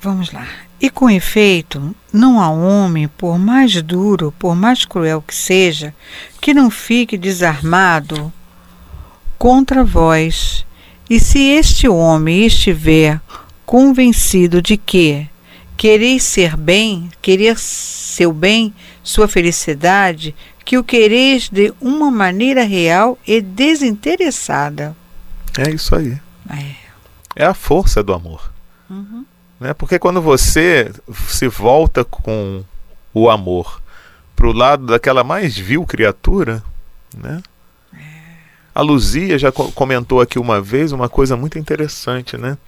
Vamos 0.00 0.32
lá. 0.32 0.46
E 0.78 0.90
com 0.90 1.08
efeito, 1.08 1.94
não 2.12 2.40
há 2.40 2.50
homem, 2.50 3.08
por 3.08 3.38
mais 3.38 3.80
duro, 3.80 4.32
por 4.38 4.54
mais 4.54 4.84
cruel 4.84 5.22
que 5.26 5.34
seja, 5.34 5.94
que 6.40 6.52
não 6.52 6.70
fique 6.70 7.16
desarmado 7.16 8.30
contra 9.38 9.82
vós. 9.82 10.66
E 11.08 11.18
se 11.18 11.38
este 11.38 11.88
homem 11.88 12.44
estiver 12.44 13.20
convencido 13.66 14.62
de 14.62 14.76
que 14.76 15.28
quereis 15.76 16.22
ser 16.22 16.56
bem, 16.56 17.10
querer 17.20 17.58
seu 17.58 18.32
bem, 18.32 18.72
sua 19.02 19.28
felicidade, 19.28 20.34
que 20.64 20.78
o 20.78 20.84
quereis 20.84 21.48
de 21.50 21.74
uma 21.80 22.10
maneira 22.10 22.64
real 22.64 23.18
e 23.26 23.40
desinteressada. 23.40 24.96
É 25.58 25.70
isso 25.70 25.94
aí. 25.94 26.18
É. 26.50 26.74
É 27.34 27.44
a 27.44 27.54
força 27.54 28.02
do 28.02 28.14
amor. 28.14 28.50
Uhum. 28.88 29.24
Né? 29.60 29.74
Porque 29.74 29.98
quando 29.98 30.22
você 30.22 30.90
se 31.28 31.48
volta 31.48 32.04
com 32.04 32.64
o 33.12 33.28
amor 33.28 33.82
para 34.34 34.46
o 34.46 34.52
lado 34.52 34.86
daquela 34.86 35.24
mais 35.24 35.56
vil 35.56 35.84
criatura, 35.84 36.62
né? 37.16 37.42
A 38.74 38.82
Luzia 38.82 39.38
já 39.38 39.50
co- 39.50 39.72
comentou 39.72 40.20
aqui 40.20 40.38
uma 40.38 40.60
vez 40.60 40.92
uma 40.92 41.08
coisa 41.08 41.34
muito 41.36 41.58
interessante, 41.58 42.36
né? 42.36 42.58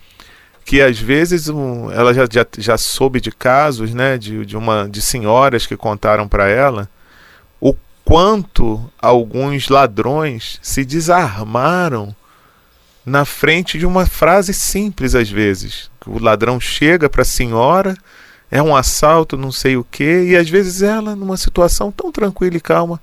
Que 0.68 0.82
às 0.82 0.98
vezes 0.98 1.48
um, 1.48 1.90
ela 1.90 2.12
já, 2.12 2.28
já, 2.30 2.46
já 2.58 2.76
soube 2.76 3.22
de 3.22 3.32
casos, 3.32 3.94
né? 3.94 4.18
De, 4.18 4.44
de, 4.44 4.54
uma, 4.54 4.86
de 4.86 5.00
senhoras 5.00 5.64
que 5.64 5.78
contaram 5.78 6.28
para 6.28 6.46
ela 6.46 6.90
o 7.58 7.74
quanto 8.04 8.78
alguns 9.00 9.70
ladrões 9.70 10.58
se 10.60 10.84
desarmaram 10.84 12.14
na 13.02 13.24
frente 13.24 13.78
de 13.78 13.86
uma 13.86 14.04
frase 14.04 14.52
simples 14.52 15.14
às 15.14 15.30
vezes. 15.30 15.90
O 16.06 16.22
ladrão 16.22 16.60
chega 16.60 17.08
para 17.08 17.22
a 17.22 17.24
senhora, 17.24 17.96
é 18.50 18.62
um 18.62 18.76
assalto, 18.76 19.38
não 19.38 19.50
sei 19.50 19.74
o 19.78 19.86
quê, 19.90 20.26
e 20.28 20.36
às 20.36 20.50
vezes 20.50 20.82
ela, 20.82 21.16
numa 21.16 21.38
situação 21.38 21.90
tão 21.90 22.12
tranquila 22.12 22.58
e 22.58 22.60
calma, 22.60 23.00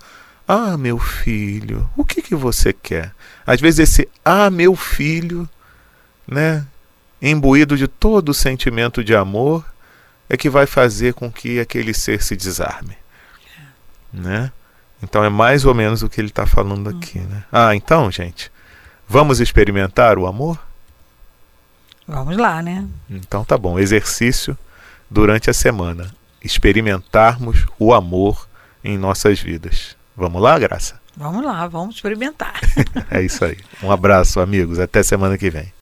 ah, 0.47 0.78
meu 0.78 0.99
filho, 0.99 1.89
o 1.97 2.05
que, 2.05 2.22
que 2.22 2.36
você 2.36 2.72
quer? 2.72 3.11
Às 3.43 3.59
vezes 3.59 3.80
esse 3.80 4.07
ah, 4.24 4.51
meu 4.51 4.76
filho, 4.76 5.49
né, 6.28 6.63
imbuído 7.22 7.78
de 7.78 7.88
todo 7.88 8.30
o 8.30 8.34
sentimento 8.34 9.03
de 9.03 9.16
amor, 9.16 9.66
é 10.30 10.36
que 10.36 10.49
vai 10.49 10.66
fazer 10.66 11.13
com 11.13 11.32
que 11.32 11.59
aquele 11.59 11.93
ser 11.93 12.22
se 12.22 12.36
desarme. 12.36 12.97
Né? 14.11 14.51
Então 15.01 15.24
é 15.24 15.30
mais 15.30 15.66
ou 15.66 15.74
menos 15.74 16.01
o 16.01 16.09
que 16.09 16.20
ele 16.20 16.30
está 16.30 16.45
falando 16.45 16.89
aqui. 16.89 17.20
Né? 17.20 17.43
Ah, 17.51 17.76
então, 17.76 18.09
gente, 18.11 18.51
vamos 19.07 19.39
experimentar 19.39 20.18
o 20.18 20.26
amor? 20.26 20.59
Vamos 22.07 22.38
lá, 22.38 22.61
né? 22.61 22.88
Então 23.09 23.43
tá 23.43 23.57
bom. 23.57 23.80
Exercício 23.80 24.57
durante 25.09 25.49
a 25.49 25.53
semana. 25.53 26.13
Experimentarmos 26.43 27.66
o 27.80 27.93
amor 27.93 28.47
em 28.84 28.97
nossas 28.97 29.39
vidas. 29.39 29.95
Vamos 30.16 30.41
lá, 30.41 30.57
Graça? 30.59 30.99
Vamos 31.18 31.43
lá, 31.43 31.68
vamos 31.68 31.95
experimentar. 31.95 32.59
É 33.09 33.22
isso 33.22 33.45
aí. 33.45 33.57
Um 33.82 33.91
abraço, 33.91 34.39
amigos. 34.39 34.80
Até 34.80 35.03
semana 35.03 35.38
que 35.38 35.49
vem. 35.49 35.76